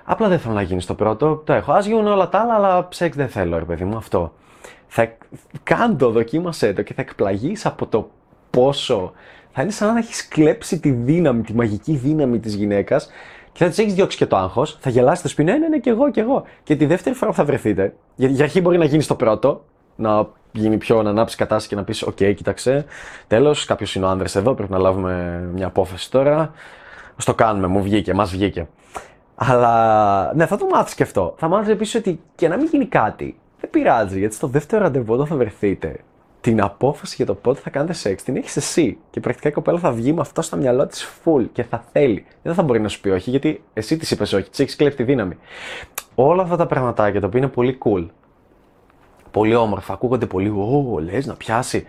Απλά 0.04 0.28
δεν 0.28 0.40
θέλω 0.40 0.54
να 0.54 0.62
γίνεις 0.62 0.86
το 0.86 0.94
πρώτο. 0.94 1.42
Το 1.46 1.54
έχω. 1.54 1.72
Άσχημο 1.72 2.12
όλα 2.12 2.30
τα 2.30 2.40
άλλα, 2.40 2.54
αλλά 2.54 2.88
σεξ 2.92 3.16
δεν 3.16 3.28
θέλω, 3.28 3.58
ρε 3.58 3.66
παιδί 3.66 3.84
μου, 3.84 3.98
αυτό 3.98 4.32
θα 4.96 5.16
κάντο, 5.64 6.10
δοκίμασέ 6.12 6.74
το 6.74 6.82
και 6.82 6.94
θα 6.94 7.02
εκπλαγείς 7.02 7.66
από 7.66 7.88
το 7.88 8.10
πόσο 8.50 9.14
θα 9.52 9.62
είναι 9.62 9.72
σαν 9.72 9.94
να 9.94 10.00
έχεις 10.00 10.28
κλέψει 10.28 10.80
τη 10.80 10.90
δύναμη, 10.90 11.42
τη 11.42 11.54
μαγική 11.54 11.96
δύναμη 11.96 12.40
της 12.40 12.54
γυναίκας 12.54 13.10
και 13.52 13.64
θα 13.64 13.70
της 13.70 13.78
έχεις 13.78 13.94
διώξει 13.94 14.18
και 14.18 14.26
το 14.26 14.36
άγχος. 14.36 14.78
Θα 14.82 14.90
γελάσετε 14.90 15.28
σπίτι, 15.28 15.52
ναι, 15.52 15.58
ναι, 15.58 15.68
ναι, 15.68 15.78
και 15.78 15.90
εγώ, 15.90 16.12
και 16.12 16.22
εγώ. 16.22 16.44
Και 16.64 16.76
τη 16.76 16.86
δεύτερη 16.86 17.16
φορά 17.16 17.32
που 17.32 17.38
θα 17.38 17.46
βρεθείτε, 17.46 17.96
γιατί 18.16 18.34
για 18.34 18.44
αρχή 18.44 18.62
μπορεί 18.62 18.78
να 18.78 18.86
γίνει 18.86 19.04
το 19.04 19.16
πρώτο, 19.16 19.66
να 19.96 20.28
γίνει 20.52 20.78
πιο, 20.78 21.02
να 21.02 21.10
ανάψει 21.10 21.38
κατάσταση 21.38 21.68
και 21.68 21.76
να 21.76 21.84
πεις: 21.84 22.02
οκ, 22.02 22.18
okay, 22.20 22.34
κοίταξε, 22.36 22.86
τέλος, 23.28 23.66
κάποιος 23.66 23.96
είναι 23.96 24.06
ο 24.06 24.10
άνδρας 24.10 24.36
εδώ, 24.36 24.54
πρέπει 24.54 24.72
να 24.72 24.78
λάβουμε 24.78 25.44
μια 25.54 25.68
απόφαση 25.68 26.12
τώρα. 26.12 26.38
Αν 27.12 27.24
το 27.26 27.34
κάνουμε, 27.34 27.68
μου 27.68 27.82
βγήκε, 27.82 28.14
μας 28.14 28.32
βγήκε. 28.32 28.68
Αλλά 29.36 30.34
ναι, 30.36 30.46
θα 30.46 30.58
το 30.58 30.66
μάθεις 30.66 30.96
και 30.96 31.04
αυτό. 31.04 31.34
Θα 31.38 31.48
μάθεις 31.48 31.70
επίσης 31.74 31.96
ότι 31.96 32.22
και 32.36 32.48
να 32.48 32.58
μην 32.58 32.68
γίνει 32.72 32.86
κάτι, 32.86 33.26
δεν 33.26 33.43
πειράζει, 33.74 34.20
γιατί 34.20 34.36
στο 34.36 34.48
δεύτερο 34.48 34.84
ραντεβού 34.84 35.14
όταν 35.14 35.26
θα 35.28 35.36
βρεθείτε, 35.36 36.00
την 36.42 36.62
απόφαση 36.62 37.16
για 37.16 37.26
το 37.26 37.36
πότε 37.36 37.60
θα 37.60 37.70
κάνετε 37.70 37.94
σεξ 37.94 38.24
την 38.24 38.36
έχεις 38.36 38.56
εσύ. 38.56 38.98
Και 39.10 39.20
πρακτικά 39.20 39.50
η 39.50 39.52
κοπέλα 39.52 39.80
θα 39.80 39.92
βγει 39.92 40.14
με 40.14 40.22
αυτό 40.22 40.42
στο 40.42 40.58
μυαλό 40.58 40.88
της 40.88 41.10
full 41.24 41.46
και 41.52 41.64
θα 41.64 41.84
θέλει. 41.92 42.26
Δεν 42.42 42.54
θα 42.54 42.64
μπορεί 42.64 42.82
να 42.82 42.88
σου 42.88 43.02
πει 43.02 43.10
όχι, 43.10 43.30
γιατί 43.30 43.64
εσύ 43.74 43.98
της 43.98 44.12
είπες 44.12 44.34
όχι, 44.34 44.50
της 44.50 44.60
έχεις 44.60 44.76
κλέψει 44.76 44.98
τη 44.98 45.04
δύναμη. 45.04 45.38
Όλα 46.16 46.44
αυτά 46.44 46.56
τα 46.56 46.66
πραγματάκια 46.66 47.20
τα 47.20 47.28
οποία 47.28 47.40
είναι 47.40 47.50
πολύ 47.50 47.78
cool, 47.86 48.08
πολύ 49.32 49.56
όμορφα, 49.56 49.94
ακούγονται 49.94 50.26
πολύ, 50.26 50.50
Ω, 50.50 51.00
λες 51.00 51.26
να 51.26 51.36
πιάσει. 51.36 51.86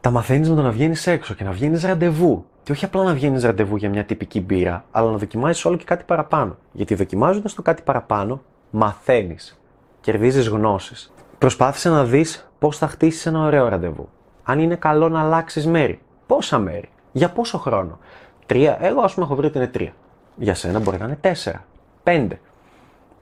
Τα 0.00 0.10
μαθαίνεις 0.10 0.48
με 0.48 0.56
το 0.56 0.62
να 0.62 0.70
βγαίνεις 0.70 1.06
έξω 1.06 1.34
και 1.34 1.44
να 1.44 1.50
βγαίνεις 1.50 1.84
ραντεβού. 1.84 2.44
Και 2.62 2.72
όχι 2.72 2.84
απλά 2.84 3.02
να 3.02 3.14
βγαίνεις 3.14 3.44
ραντεβού 3.44 3.76
για 3.76 3.88
μια 3.88 4.04
τυπική 4.04 4.40
μπύρα, 4.40 4.84
αλλά 4.90 5.10
να 5.10 5.16
δοκιμάζει 5.16 5.68
όλο 5.68 5.76
και 5.76 5.84
κάτι 5.84 6.04
παραπάνω. 6.06 6.56
Γιατί 6.72 6.94
δοκιμάζοντας 6.94 7.54
το 7.54 7.62
κάτι 7.62 7.82
παραπάνω, 7.82 8.42
μαθαίνεις 8.70 9.59
κερδίζεις 10.00 10.48
γνώσεις. 10.48 11.12
Προσπάθησε 11.38 11.90
να 11.90 12.04
δεις 12.04 12.50
πώς 12.58 12.78
θα 12.78 12.88
χτίσεις 12.88 13.26
ένα 13.26 13.40
ωραίο 13.40 13.68
ραντεβού. 13.68 14.08
Αν 14.42 14.58
είναι 14.58 14.74
καλό 14.74 15.08
να 15.08 15.20
αλλάξεις 15.20 15.66
μέρη. 15.66 16.00
Πόσα 16.26 16.58
μέρη; 16.58 16.88
Για 17.12 17.30
πόσο 17.30 17.58
χρόνο; 17.58 17.98
Τρία. 18.46 18.78
Εγώ, 18.80 19.00
ας 19.00 19.14
πούμε, 19.14 19.26
έχω 19.26 19.34
βρει 19.34 19.46
ότι 19.46 19.58
είναι 19.58 19.66
τρία. 19.66 19.92
Για 20.36 20.54
σένα 20.54 20.78
μπορεί 20.78 20.98
να 20.98 21.04
είναι 21.04 21.18
τέσσερα. 21.20 21.64
Πέντε. 22.02 22.40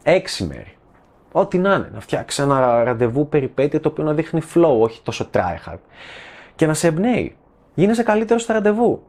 Έξι 0.02 0.44
μέρη. 0.44 0.76
Ό,τι 1.32 1.58
να 1.58 1.74
είναι. 1.74 1.90
Να 1.92 2.00
φτιάξεις 2.00 2.38
ένα 2.44 2.84
ραντεβού 2.84 3.28
περιπέτεια 3.28 3.80
το 3.80 3.88
οποίο 3.88 4.04
να 4.04 4.14
δείχνει 4.14 4.42
flow, 4.54 4.78
όχι 4.80 5.02
τόσο 5.02 5.28
tryhard. 5.32 5.78
Και 6.54 6.66
να 6.66 6.74
σε 6.74 6.86
εμπνέει. 6.86 7.36
Γίνεσαι 7.74 8.02
καλύτερος 8.02 8.42
στο 8.42 8.52
ραντεβού. 8.52 9.02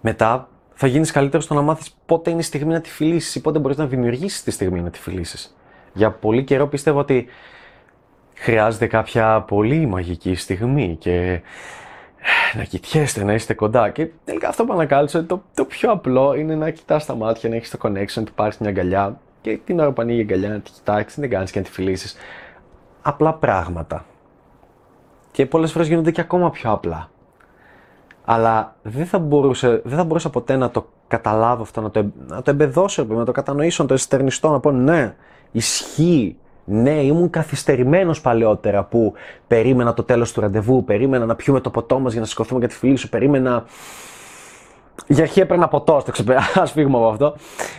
Μετά 0.00 0.48
θα 0.74 0.86
γίνεις 0.86 1.10
καλύτερος 1.10 1.44
στο 1.44 1.54
να 1.54 1.62
μάθεις 1.62 1.96
πότε 2.06 2.30
είναι 2.30 2.40
η 2.40 2.42
στιγμή 2.42 2.72
να 2.72 2.80
τη 2.80 2.90
φιλήσεις 2.90 3.34
ή 3.34 3.40
πότε 3.40 3.58
μπορείς 3.58 3.76
να 3.76 3.86
δημιουργήσεις 3.86 4.42
τη 4.42 4.50
στιγμή 4.50 4.80
να 4.80 4.90
τη 4.90 4.98
φιλήσεις 4.98 5.56
για 5.92 6.10
πολύ 6.10 6.44
καιρό 6.44 6.66
πίστευα 6.66 7.00
ότι 7.00 7.26
χρειάζεται 8.34 8.86
κάποια 8.86 9.40
πολύ 9.40 9.86
μαγική 9.86 10.34
στιγμή 10.34 10.96
και 11.00 11.40
να 12.56 12.64
κοιτιέστε, 12.64 13.24
να 13.24 13.32
είστε 13.32 13.54
κοντά. 13.54 13.90
Και 13.90 14.08
τελικά 14.24 14.48
αυτό 14.48 14.64
που 14.64 14.72
ανακάλυψα 14.72 15.18
ότι 15.18 15.28
το, 15.28 15.42
το 15.54 15.64
πιο 15.64 15.90
απλό 15.90 16.34
είναι 16.34 16.54
να 16.54 16.70
κοιτάς 16.70 17.06
τα 17.06 17.14
μάτια, 17.14 17.48
να 17.48 17.56
έχεις 17.56 17.70
το 17.70 17.78
connection, 17.82 18.22
να 18.24 18.32
πάρεις 18.34 18.58
μια 18.58 18.70
αγκαλιά 18.70 19.20
και 19.40 19.58
την 19.64 19.80
ώρα 19.80 19.92
που 19.92 20.02
ανοίγει 20.02 20.18
η 20.18 20.22
αγκαλιά 20.22 20.48
να 20.48 20.60
τη 20.60 20.70
κοιτάξεις, 20.70 21.18
δεν 21.20 21.30
κάνεις 21.30 21.50
και 21.50 21.58
να 21.58 21.64
τη 21.64 21.70
φιλήσεις. 21.70 22.16
Απλά 23.02 23.34
πράγματα. 23.34 24.04
Και 25.30 25.46
πολλές 25.46 25.72
φορές 25.72 25.88
γίνονται 25.88 26.10
και 26.10 26.20
ακόμα 26.20 26.50
πιο 26.50 26.70
απλά. 26.70 27.10
Αλλά 28.24 28.76
δεν 28.82 29.06
θα, 29.06 29.18
μπορούσε, 29.18 29.80
δεν 29.84 29.96
θα 29.96 30.04
μπορούσα 30.04 30.30
ποτέ 30.30 30.56
να 30.56 30.70
το 30.70 30.88
καταλάβω 31.08 31.62
αυτό, 31.62 31.80
να 31.80 31.90
το, 31.90 32.06
να 32.26 32.42
το 32.42 32.50
εμπεδώσω, 32.50 33.04
να 33.04 33.24
το 33.24 33.32
κατανοήσω, 33.32 33.82
να 33.82 33.88
το 33.88 33.94
εστερνιστώ, 33.94 34.50
να 34.50 34.60
πω 34.60 34.70
ναι, 34.70 35.14
Ισχύει. 35.52 36.36
Ναι, 36.64 36.90
ήμουν 36.90 37.30
καθυστερημένος 37.30 38.20
παλαιότερα 38.20 38.84
που 38.84 39.12
περίμενα 39.46 39.94
το 39.94 40.02
τέλος 40.02 40.32
του 40.32 40.40
ραντεβού, 40.40 40.84
περίμενα 40.84 41.26
να 41.26 41.34
πιούμε 41.34 41.60
το 41.60 41.70
ποτό 41.70 41.98
μας 41.98 42.12
για 42.12 42.20
να 42.20 42.26
σηκωθούμε 42.26 42.58
για 42.58 42.68
τη 42.68 42.74
φιλή 42.74 42.96
σου, 42.96 43.08
περίμενα. 43.08 43.64
Για 45.06 45.22
αρχή 45.22 45.40
έπαιρνα 45.40 45.68
ποτό, 45.68 46.00
στο 46.00 46.10
ξεπέρα. 46.10 46.40
Α 46.54 46.66
φύγουμε 46.66 46.96
από 46.96 47.08
αυτό. 47.08 47.36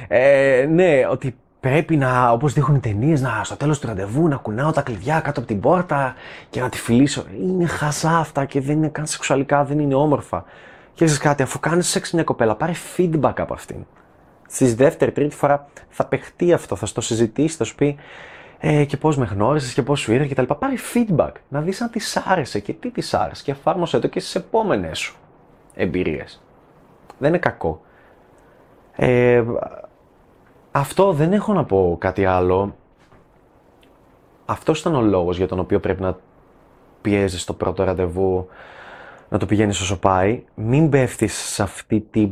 Ε, 0.07 0.67
ναι, 0.69 1.07
ότι 1.11 1.35
πρέπει 1.59 1.97
να, 1.97 2.31
όπως 2.31 2.53
δείχνουν 2.53 2.77
οι 2.77 2.79
ταινίες, 2.79 3.21
να 3.21 3.41
στο 3.43 3.55
τέλος 3.55 3.79
του 3.79 3.87
ραντεβού 3.87 4.27
να 4.27 4.35
κουνάω 4.35 4.71
τα 4.71 4.81
κλειδιά 4.81 5.19
κάτω 5.19 5.39
από 5.39 5.49
την 5.49 5.59
πόρτα 5.59 6.15
και 6.49 6.61
να 6.61 6.69
τη 6.69 6.77
φιλήσω. 6.77 7.23
Είναι 7.41 7.65
χαζά 7.65 8.17
αυτά 8.17 8.45
και 8.45 8.61
δεν 8.61 8.77
είναι 8.77 8.87
καν 8.87 9.05
σεξουαλικά, 9.05 9.63
δεν 9.63 9.79
είναι 9.79 9.95
όμορφα. 9.95 10.43
Και 10.93 11.05
ξέρει 11.05 11.19
κάτι, 11.19 11.43
αφού 11.43 11.59
κάνεις 11.59 11.87
σεξ 11.87 12.11
μια 12.11 12.23
κοπέλα, 12.23 12.55
πάρε 12.55 12.73
feedback 12.97 13.33
από 13.37 13.53
αυτήν 13.53 13.85
στη 14.51 14.73
δεύτερη, 14.73 15.11
τρίτη 15.11 15.35
φορά 15.35 15.67
θα 15.89 16.05
παιχτεί 16.05 16.53
αυτό, 16.53 16.75
θα 16.75 16.85
στο 16.85 17.01
συζητήσει, 17.01 17.55
θα 17.55 17.63
σου 17.63 17.75
πει 17.75 17.97
ε, 18.59 18.85
και 18.85 18.97
πώς 18.97 19.17
με 19.17 19.25
γνώρισες 19.25 19.73
και 19.73 19.81
πώς 19.81 19.99
σου 19.99 20.13
ήρθε 20.13 20.27
κτλ. 20.27 20.53
Πάρει 20.53 20.77
feedback, 20.93 21.31
να 21.47 21.61
δεις 21.61 21.81
αν 21.81 21.89
της 21.89 22.17
άρεσε 22.17 22.59
και 22.59 22.73
τι 22.73 22.91
της 22.91 23.13
άρεσε 23.13 23.43
και 23.43 23.51
εφάρμοσε 23.51 23.99
το 23.99 24.07
και 24.07 24.19
στις 24.19 24.35
επόμενες 24.35 24.99
σου 24.99 25.15
εμπειρίες. 25.73 26.41
Δεν 27.17 27.29
είναι 27.29 27.37
κακό. 27.37 27.81
Ε, 28.95 29.43
αυτό 30.71 31.13
δεν 31.13 31.33
έχω 31.33 31.53
να 31.53 31.63
πω 31.63 31.97
κάτι 31.99 32.25
άλλο. 32.25 32.75
Αυτός 34.45 34.79
ήταν 34.79 34.95
ο 34.95 35.01
λόγος 35.01 35.37
για 35.37 35.47
τον 35.47 35.59
οποίο 35.59 35.79
πρέπει 35.79 36.01
να 36.01 36.17
πιέζεις 37.01 37.43
το 37.43 37.53
πρώτο 37.53 37.83
ραντεβού, 37.83 38.47
να 39.29 39.37
το 39.37 39.45
πηγαίνεις 39.45 39.79
όσο 39.81 39.99
πάει. 39.99 40.43
Μην 40.55 40.89
πέφτεις 40.89 41.33
σε 41.33 41.63
αυτή 41.63 42.07
την 42.11 42.31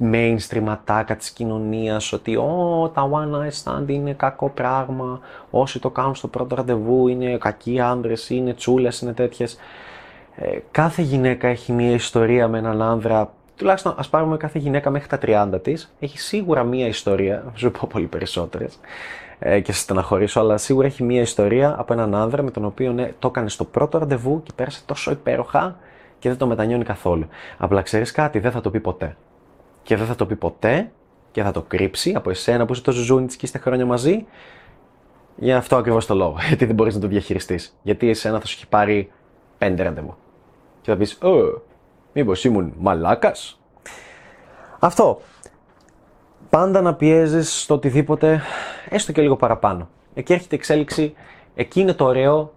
mainstream 0.00 0.64
ατάκα 0.68 1.16
της 1.16 1.30
κοινωνίας 1.30 2.12
ότι 2.12 2.36
«Ω, 2.36 2.90
τα 2.94 3.10
one 3.12 3.36
night 3.36 3.62
stand 3.64 3.88
είναι 3.88 4.12
κακό 4.12 4.48
πράγμα, 4.48 5.20
όσοι 5.50 5.80
το 5.80 5.90
κάνουν 5.90 6.14
στο 6.14 6.28
πρώτο 6.28 6.54
ραντεβού 6.54 7.08
είναι 7.08 7.36
κακοί 7.38 7.80
άντρες, 7.80 8.30
είναι 8.30 8.54
τσούλες, 8.54 9.00
είναι 9.00 9.12
τέτοιες». 9.12 9.58
Ε, 10.36 10.58
κάθε 10.70 11.02
γυναίκα 11.02 11.48
έχει 11.48 11.72
μία 11.72 11.90
ιστορία 11.90 12.48
με 12.48 12.58
έναν 12.58 12.82
άνδρα, 12.82 13.32
τουλάχιστον 13.56 13.94
ας 13.98 14.08
πάρουμε 14.08 14.36
κάθε 14.36 14.58
γυναίκα 14.58 14.90
μέχρι 14.90 15.08
τα 15.08 15.18
30 15.52 15.62
της, 15.62 15.94
έχει 15.98 16.18
σίγουρα 16.18 16.62
μία 16.62 16.86
ιστορία, 16.86 17.42
θα 17.44 17.58
σου 17.58 17.70
πω 17.70 17.88
πολύ 17.92 18.06
περισσότερες, 18.06 18.78
ε, 19.38 19.60
και 19.60 19.72
σε 19.72 19.80
στεναχωρήσω, 19.80 20.40
αλλά 20.40 20.56
σίγουρα 20.56 20.86
έχει 20.86 21.02
μία 21.02 21.20
ιστορία 21.20 21.74
από 21.78 21.92
έναν 21.92 22.14
άνδρα 22.14 22.42
με 22.42 22.50
τον 22.50 22.64
οποίο 22.64 22.92
ναι, 22.92 23.12
το 23.18 23.28
έκανε 23.28 23.48
στο 23.48 23.64
πρώτο 23.64 23.98
ραντεβού 23.98 24.42
και 24.42 24.52
πέρασε 24.54 24.82
τόσο 24.86 25.10
υπέροχα 25.10 25.76
και 26.18 26.28
δεν 26.28 26.38
το 26.38 26.46
μετανιώνει 26.46 26.84
καθόλου. 26.84 27.28
Απλά 27.58 27.82
ξέρεις 27.82 28.10
κάτι, 28.12 28.38
δεν 28.38 28.50
θα 28.50 28.60
το 28.60 28.70
πει 28.70 28.80
ποτέ 28.80 29.16
και 29.86 29.96
δεν 29.96 30.06
θα 30.06 30.14
το 30.14 30.26
πει 30.26 30.36
ποτέ 30.36 30.90
και 31.30 31.42
θα 31.42 31.50
το 31.50 31.62
κρύψει 31.62 32.12
από 32.14 32.30
εσένα 32.30 32.64
που 32.64 32.72
είσαι 32.72 32.82
το 32.82 32.92
ζουζούνι 32.92 33.26
τη 33.26 33.36
και 33.36 33.46
είστε 33.46 33.58
χρόνια 33.58 33.86
μαζί. 33.86 34.26
Για 35.36 35.56
αυτό 35.56 35.76
ακριβώς 35.76 36.06
το 36.06 36.14
λόγο. 36.14 36.36
Γιατί 36.48 36.64
δεν 36.64 36.74
μπορείς 36.74 36.94
να 36.94 37.00
το 37.00 37.06
διαχειριστείς. 37.06 37.78
Γιατί 37.82 38.08
εσένα 38.08 38.40
θα 38.40 38.46
σου 38.46 38.54
έχει 38.56 38.68
πάρει 38.68 39.10
πέντε 39.58 39.82
ραντεβού. 39.82 40.14
Και 40.80 40.90
θα 40.90 40.96
πεις, 40.96 41.22
Ω, 41.22 41.62
μήπως 42.12 42.44
ήμουν 42.44 42.72
μαλάκας. 42.78 43.60
Αυτό. 44.78 45.20
Πάντα 46.50 46.80
να 46.80 46.94
πιέζεις 46.94 47.60
στο 47.60 47.74
οτιδήποτε, 47.74 48.42
έστω 48.88 49.12
και 49.12 49.22
λίγο 49.22 49.36
παραπάνω. 49.36 49.88
Εκεί 50.14 50.32
έρχεται 50.32 50.54
η 50.54 50.58
εξέλιξη, 50.58 51.14
εκεί 51.54 51.80
είναι 51.80 51.92
το 51.92 52.04
ωραίο. 52.04 52.52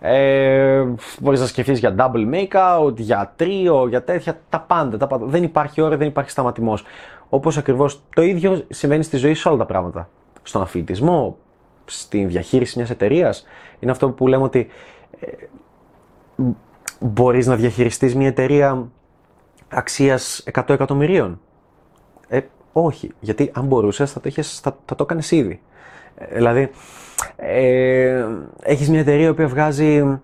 Ε, 0.00 0.84
Μπορείς 1.20 1.40
να 1.40 1.46
σκεφτείς 1.46 1.78
για 1.78 1.94
double 1.98 2.34
make-out, 2.34 2.96
για 2.96 3.32
τρίο, 3.36 3.88
για 3.88 4.04
τέτοια, 4.04 4.40
τα 4.48 4.60
πάντα, 4.60 4.96
τα 4.96 5.06
πάντα. 5.06 5.26
Δεν 5.26 5.42
υπάρχει 5.42 5.80
ώρα, 5.80 5.96
δεν 5.96 6.06
υπάρχει 6.06 6.30
σταματημός. 6.30 6.84
Όπως 7.28 7.56
ακριβώς 7.56 8.02
το 8.14 8.22
ίδιο 8.22 8.64
συμβαίνει 8.68 9.02
στη 9.02 9.16
ζωή 9.16 9.34
σε 9.34 9.48
όλα 9.48 9.58
τα 9.58 9.66
πράγματα. 9.66 10.08
Στον 10.42 10.62
αθλητισμό, 10.62 11.36
στην 11.84 12.28
διαχείριση 12.28 12.78
μιας 12.78 12.90
εταιρείας. 12.90 13.46
Είναι 13.78 13.90
αυτό 13.90 14.10
που 14.10 14.26
λέμε 14.26 14.42
ότι 14.42 14.68
ε, 15.20 15.26
μπορείς 17.00 17.46
να 17.46 17.56
διαχειριστείς 17.56 18.14
μια 18.14 18.26
εταιρεία 18.26 18.88
αξίας 19.68 20.44
100 20.52 20.62
εκατομμυρίων. 20.68 21.40
Ε, 22.28 22.40
όχι, 22.72 23.10
γιατί 23.20 23.50
αν 23.54 23.64
μπορούσες 23.64 24.12
θα 24.12 24.20
το, 24.20 24.28
είχες, 24.28 24.60
θα, 24.60 24.76
θα 24.84 24.94
το 24.94 25.02
έκανες 25.02 25.30
ήδη. 25.30 25.60
Ε, 26.14 26.34
δηλαδή, 26.34 26.70
ε, 27.36 28.24
έχεις 28.62 28.88
μια 28.90 29.00
εταιρεία 29.00 29.34
που 29.34 29.48
βγάζει 29.48 30.20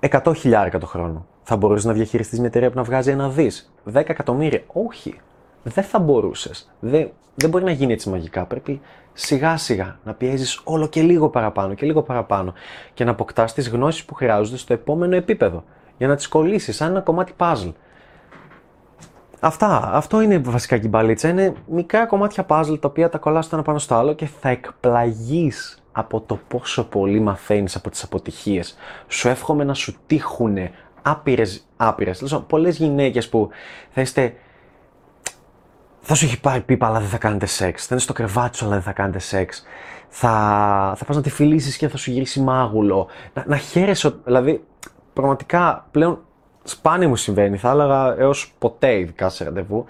100 0.00 0.32
χιλιάρικα 0.36 0.78
το 0.78 0.86
χρόνο. 0.86 1.26
Θα 1.42 1.56
μπορούσες 1.56 1.84
να 1.84 1.92
διαχειριστείς 1.92 2.38
μια 2.38 2.48
εταιρεία 2.48 2.70
που 2.70 2.76
να 2.76 2.82
βγάζει 2.82 3.10
ένα 3.10 3.28
δις, 3.28 3.72
10 3.92 3.94
εκατομμύρια. 3.94 4.62
Όχι, 4.72 5.20
δεν 5.62 5.84
θα 5.84 5.98
μπορούσες. 5.98 6.70
Δεν, 6.80 7.10
δεν 7.34 7.50
μπορεί 7.50 7.64
να 7.64 7.70
γίνει 7.70 7.92
έτσι 7.92 8.08
μαγικά. 8.10 8.44
Πρέπει 8.44 8.80
σιγά 9.12 9.56
σιγά 9.56 9.98
να 10.04 10.14
πιέζεις 10.14 10.60
όλο 10.64 10.86
και 10.86 11.02
λίγο 11.02 11.28
παραπάνω 11.28 11.74
και 11.74 11.86
λίγο 11.86 12.02
παραπάνω 12.02 12.54
και 12.94 13.04
να 13.04 13.10
αποκτάς 13.10 13.54
τις 13.54 13.68
γνώσεις 13.68 14.04
που 14.04 14.14
χρειάζονται 14.14 14.56
στο 14.56 14.72
επόμενο 14.72 15.16
επίπεδο 15.16 15.64
για 15.98 16.08
να 16.08 16.16
τις 16.16 16.28
κολλήσεις 16.28 16.76
σαν 16.76 16.90
ένα 16.90 17.00
κομμάτι 17.00 17.32
puzzle. 17.36 17.72
Αυτά, 19.44 19.90
αυτό 19.92 20.20
είναι 20.20 20.38
βασικά 20.38 20.78
και 20.78 20.86
η 20.86 20.88
μπαλίτσα. 20.90 21.28
Είναι 21.28 21.54
μικρά 21.66 22.06
κομμάτια 22.06 22.46
puzzle 22.48 22.80
τα 22.80 22.88
οποία 22.88 23.08
τα 23.08 23.18
κολλάς 23.18 23.48
το 23.48 23.56
ένα 23.56 23.64
πάνω 23.64 23.78
στο 23.78 23.94
άλλο 23.94 24.12
και 24.12 24.26
θα 24.40 24.48
εκπλαγείς 24.48 25.82
από 25.92 26.20
το 26.20 26.40
πόσο 26.48 26.84
πολύ 26.84 27.20
μαθαίνεις 27.20 27.76
από 27.76 27.90
τις 27.90 28.02
αποτυχίες. 28.02 28.76
Σου 29.08 29.28
εύχομαι 29.28 29.64
να 29.64 29.74
σου 29.74 29.96
τύχουν 30.06 30.56
άπειρες, 31.02 31.68
άπειρες, 31.76 32.18
δηλαδή 32.18 32.44
πολλές 32.46 32.76
γυναίκες 32.76 33.28
που 33.28 33.48
θα 33.90 34.00
είστε 34.00 34.34
θα 36.00 36.14
σου 36.14 36.24
έχει 36.24 36.40
πάρει 36.40 36.60
πίπα 36.60 36.86
αλλά 36.86 36.98
δεν 36.98 37.08
θα 37.08 37.18
κάνετε 37.18 37.46
σεξ. 37.46 37.82
Θα 37.82 37.88
είναι 37.90 38.00
στο 38.00 38.12
κρεβάτι 38.12 38.56
σου 38.56 38.64
αλλά 38.64 38.74
δεν 38.74 38.82
θα 38.82 38.92
κάνετε 38.92 39.18
σεξ. 39.18 39.62
Θα, 40.08 40.28
θα 40.96 41.04
πας 41.04 41.16
να 41.16 41.22
τη 41.22 41.30
φιλήσεις 41.30 41.76
και 41.76 41.88
θα 41.88 41.96
σου 41.96 42.10
γυρίσει 42.10 42.40
μάγουλο. 42.40 43.08
Να, 43.34 43.44
να 43.46 43.56
χαίρεσαι, 43.56 44.14
δηλαδή 44.24 44.64
πραγματικά 45.12 45.86
πλέον 45.90 46.20
σπάνια 46.62 47.08
μου 47.08 47.16
συμβαίνει. 47.16 47.56
Θα 47.56 47.70
έλεγα 47.70 48.14
έως 48.18 48.52
ποτέ 48.58 48.98
ειδικά 48.98 49.28
σε 49.28 49.44
ραντεβού. 49.44 49.84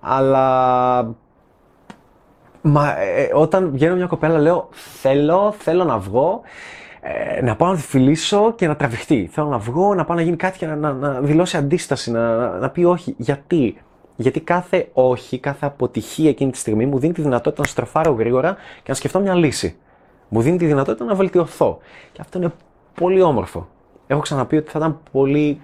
Αλλά 0.00 1.14
Μα, 2.66 2.98
ε, 3.00 3.22
ε, 3.22 3.30
όταν 3.34 3.70
βγαίνω 3.72 3.94
μια 3.96 4.06
κοπέλα 4.06 4.38
λέω 4.38 4.68
θέλω, 4.72 5.54
θέλω 5.58 5.84
να 5.84 5.98
βγω, 5.98 6.40
ε, 7.00 7.42
να 7.42 7.56
πάω 7.56 7.70
να 7.70 7.76
τη 7.76 7.82
φιλήσω 7.82 8.52
και 8.52 8.66
να 8.66 8.76
τραβηχτεί. 8.76 9.28
Θέλω 9.32 9.48
να 9.48 9.58
βγω, 9.58 9.94
να 9.94 10.04
πάω 10.04 10.16
να 10.16 10.22
γίνει 10.22 10.36
κάτι 10.36 10.58
και 10.58 10.66
να, 10.66 10.76
να, 10.76 10.92
να 10.92 11.20
δηλώσει 11.20 11.56
αντίσταση, 11.56 12.10
να, 12.10 12.36
να, 12.36 12.58
να 12.58 12.70
πει 12.70 12.84
όχι. 12.84 13.14
Γιατί; 13.18 13.76
Γιατί 14.16 14.40
κάθε 14.40 14.88
όχι, 14.92 15.38
κάθε 15.38 15.66
αποτυχία 15.66 16.28
εκείνη 16.28 16.50
τη 16.50 16.58
στιγμή 16.58 16.86
μου 16.86 16.98
δίνει 16.98 17.12
τη 17.12 17.22
δυνατότητα 17.22 17.62
να 17.62 17.68
στροφάρω 17.68 18.12
γρήγορα 18.12 18.54
και 18.76 18.88
να 18.88 18.94
σκεφτώ 18.94 19.20
μια 19.20 19.34
λύση. 19.34 19.76
Μου 20.28 20.40
δίνει 20.40 20.56
τη 20.56 20.66
δυνατότητα 20.66 21.04
να 21.04 21.14
βελτιωθώ. 21.14 21.78
Και 22.12 22.20
αυτό 22.20 22.38
είναι 22.38 22.52
πολύ 22.94 23.22
όμορφο. 23.22 23.68
Έχω 24.06 24.20
ξαναπεί 24.20 24.56
ότι 24.56 24.70
θα 24.70 24.78
ήταν 24.78 24.98
πολύ 25.12 25.60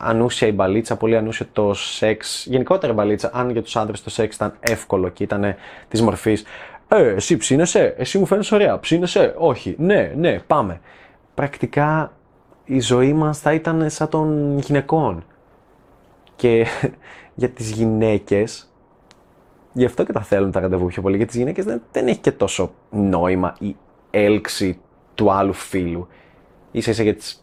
ανούσια 0.00 0.48
η 0.48 0.52
μπαλίτσα, 0.52 0.96
πολύ 0.96 1.16
ανούσιο 1.16 1.46
το 1.52 1.74
σεξ. 1.74 2.46
Γενικότερα 2.46 2.92
η 2.92 2.96
μπαλίτσα, 2.96 3.30
αν 3.32 3.50
για 3.50 3.62
τους 3.62 3.76
άντρε 3.76 3.96
το 4.04 4.10
σεξ 4.10 4.34
ήταν 4.34 4.56
εύκολο 4.60 5.08
και 5.08 5.22
ήταν 5.22 5.54
της 5.88 6.02
μορφής. 6.02 6.44
Ε, 6.88 7.08
εσύ 7.08 7.36
ψήνεσαι, 7.36 7.94
εσύ 7.98 8.18
μου 8.18 8.26
φαίνεσαι 8.26 8.54
ωραία, 8.54 8.78
ψήνεσαι, 8.78 9.34
όχι, 9.38 9.74
ναι, 9.78 10.12
ναι, 10.16 10.38
πάμε. 10.38 10.80
Πρακτικά 11.34 12.12
η 12.64 12.80
ζωή 12.80 13.12
μας 13.12 13.38
θα 13.38 13.52
ήταν 13.52 13.90
σαν 13.90 14.08
των 14.08 14.58
γυναικών. 14.58 15.24
Και 16.36 16.66
για 17.34 17.48
τις 17.48 17.70
γυναίκες, 17.70 18.72
γι' 19.72 19.84
αυτό 19.84 20.04
και 20.04 20.12
τα 20.12 20.20
θέλουν 20.20 20.50
τα 20.50 20.60
ραντεβού 20.60 20.86
πιο 20.86 21.02
πολύ, 21.02 21.16
για 21.16 21.26
τις 21.26 21.36
γυναίκες 21.36 21.64
δεν, 21.64 21.82
δεν 21.92 22.06
έχει 22.06 22.18
και 22.18 22.32
τόσο 22.32 22.72
νόημα 22.90 23.56
η 23.58 23.76
έλξη 24.10 24.78
του 25.14 25.32
άλλου 25.32 25.52
φίλου. 25.52 26.08
Ίσα 26.70 26.90
ίσα 26.90 27.02
για 27.02 27.14
τις 27.14 27.41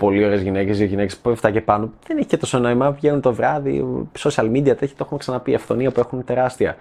πολύ 0.00 0.24
ωραίες 0.24 0.42
γυναίκες, 0.42 0.76
για 0.76 0.86
γυναίκες 0.86 1.16
που 1.16 1.30
έφτανε 1.30 1.54
και 1.54 1.60
πάνω, 1.60 1.92
δεν 2.06 2.18
έχει 2.18 2.26
και 2.26 2.36
τόσο 2.36 2.58
νόημα, 2.58 2.90
βγαίνουν 2.90 3.20
το 3.20 3.32
βράδυ, 3.34 3.84
social 4.18 4.44
media, 4.44 4.64
τέτοια, 4.64 4.88
το 4.88 4.96
έχουμε 5.00 5.18
ξαναπεί, 5.18 5.54
αυθονία 5.54 5.90
που 5.90 6.00
έχουν 6.00 6.24
τεράστια. 6.24 6.76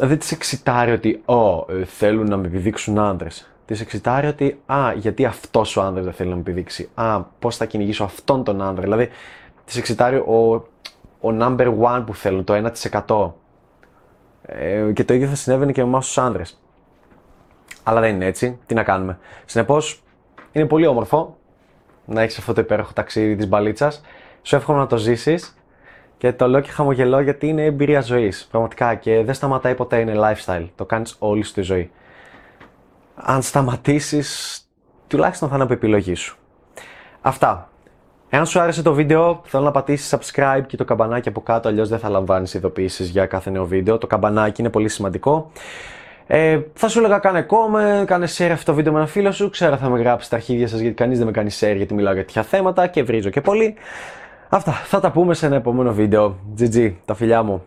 Δεν 0.00 0.18
τις 0.18 0.32
εξητάρει 0.32 0.92
ότι, 0.92 1.22
ω, 1.24 1.72
ε, 1.72 1.84
θέλουν 1.84 2.28
να 2.28 2.36
με 2.36 2.46
επιδείξουν 2.46 2.98
άντρες. 2.98 3.50
Τη 3.66 3.78
εξητάρει 3.80 4.26
ότι, 4.26 4.60
α, 4.66 4.92
γιατί 4.96 5.24
αυτός 5.24 5.76
ο 5.76 5.82
άντρα 5.82 6.02
δεν 6.02 6.12
θέλει 6.12 6.28
να 6.28 6.34
με 6.34 6.40
επιδείξει. 6.40 6.88
Α, 6.94 7.20
πώς 7.38 7.56
θα 7.56 7.64
κυνηγήσω 7.64 8.04
αυτόν 8.04 8.44
τον 8.44 8.62
άντρα. 8.62 8.82
Δηλαδή, 8.82 9.08
τη 9.64 9.78
εξητάρει 9.78 10.16
ο 10.16 10.68
ο 11.24 11.28
number 11.40 11.74
one 11.80 12.02
που 12.06 12.14
θέλουν, 12.14 12.44
το 12.44 12.54
1%. 12.54 13.32
Ε, 14.42 14.92
και 14.92 15.04
το 15.04 15.14
ίδιο 15.14 15.28
θα 15.28 15.34
συνέβαινε 15.34 15.72
και 15.72 15.82
με 15.82 15.88
εμάς 15.88 16.06
τους 16.06 16.18
άντρε. 16.18 16.42
Αλλά 17.82 18.00
δεν 18.00 18.14
είναι 18.14 18.26
έτσι. 18.26 18.58
Τι 18.66 18.74
να 18.74 18.82
κάνουμε. 18.82 19.18
Συνεπώς, 19.44 20.02
είναι 20.52 20.66
πολύ 20.66 20.86
όμορφο 20.86 21.36
να 22.04 22.22
έχεις 22.22 22.38
αυτό 22.38 22.52
το 22.52 22.60
υπέροχο 22.60 22.92
ταξίδι 22.92 23.36
της 23.36 23.48
μπαλίτσας. 23.48 24.00
Σου 24.42 24.56
εύχομαι 24.56 24.78
να 24.78 24.86
το 24.86 24.96
ζήσεις 24.96 25.56
και 26.18 26.32
το 26.32 26.48
λέω 26.48 26.60
και 26.60 26.70
χαμογελώ 26.70 27.20
γιατί 27.20 27.48
είναι 27.48 27.64
εμπειρία 27.64 28.00
ζωής. 28.00 28.48
Πραγματικά 28.50 28.94
και 28.94 29.22
δεν 29.24 29.34
σταματάει 29.34 29.74
ποτέ, 29.74 30.00
είναι 30.00 30.14
lifestyle. 30.16 30.68
Το 30.74 30.84
κάνεις 30.84 31.16
όλη 31.18 31.42
σου 31.42 31.52
τη 31.52 31.62
ζωή. 31.62 31.90
Αν 33.14 33.42
σταματήσεις, 33.42 34.58
τουλάχιστον 35.06 35.48
θα 35.48 35.54
είναι 35.54 35.64
από 35.64 35.72
επιλογή 35.72 36.14
σου. 36.14 36.36
Αυτά. 37.20 37.68
Εάν 38.28 38.46
σου 38.46 38.60
άρεσε 38.60 38.82
το 38.82 38.92
βίντεο, 38.92 39.40
θέλω 39.44 39.64
να 39.64 39.70
πατήσεις 39.70 40.14
subscribe 40.14 40.62
και 40.66 40.76
το 40.76 40.84
καμπανάκι 40.84 41.28
από 41.28 41.40
κάτω, 41.40 41.68
αλλιώς 41.68 41.88
δεν 41.88 41.98
θα 41.98 42.08
λαμβάνεις 42.08 42.54
ειδοποιήσεις 42.54 43.08
για 43.08 43.26
κάθε 43.26 43.50
νέο 43.50 43.66
βίντεο. 43.66 43.98
Το 43.98 44.06
καμπανάκι 44.06 44.60
είναι 44.60 44.70
πολύ 44.70 44.88
σημαντικό. 44.88 45.50
Ε, 46.26 46.60
θα 46.74 46.88
σου 46.88 46.98
έλεγα 46.98 47.18
κάνε 47.18 47.46
comment, 47.50 48.04
κάνε 48.04 48.26
share 48.36 48.50
αυτό 48.52 48.64
το 48.64 48.74
βίντεο 48.74 48.92
με 48.92 48.98
ένα 48.98 49.08
φίλο 49.08 49.32
σου. 49.32 49.50
Ξέρω 49.50 49.76
θα 49.76 49.88
με 49.88 49.98
γράψει 49.98 50.30
τα 50.30 50.36
αρχίδια 50.36 50.68
σας 50.68 50.80
γιατί 50.80 50.94
κανείς 50.94 51.18
δεν 51.18 51.26
με 51.26 51.32
κάνει 51.32 51.50
share 51.60 51.74
γιατί 51.76 51.94
μιλάω 51.94 52.12
για 52.12 52.24
τέτοια 52.24 52.42
θέματα 52.42 52.86
και 52.86 53.02
βρίζω 53.02 53.30
και 53.30 53.40
πολύ. 53.40 53.74
Αυτά, 54.48 54.72
θα 54.72 55.00
τα 55.00 55.10
πούμε 55.10 55.34
σε 55.34 55.46
ένα 55.46 55.56
επόμενο 55.56 55.92
βίντεο. 55.92 56.36
GG, 56.58 56.92
τα 57.04 57.14
φιλιά 57.14 57.42
μου. 57.42 57.62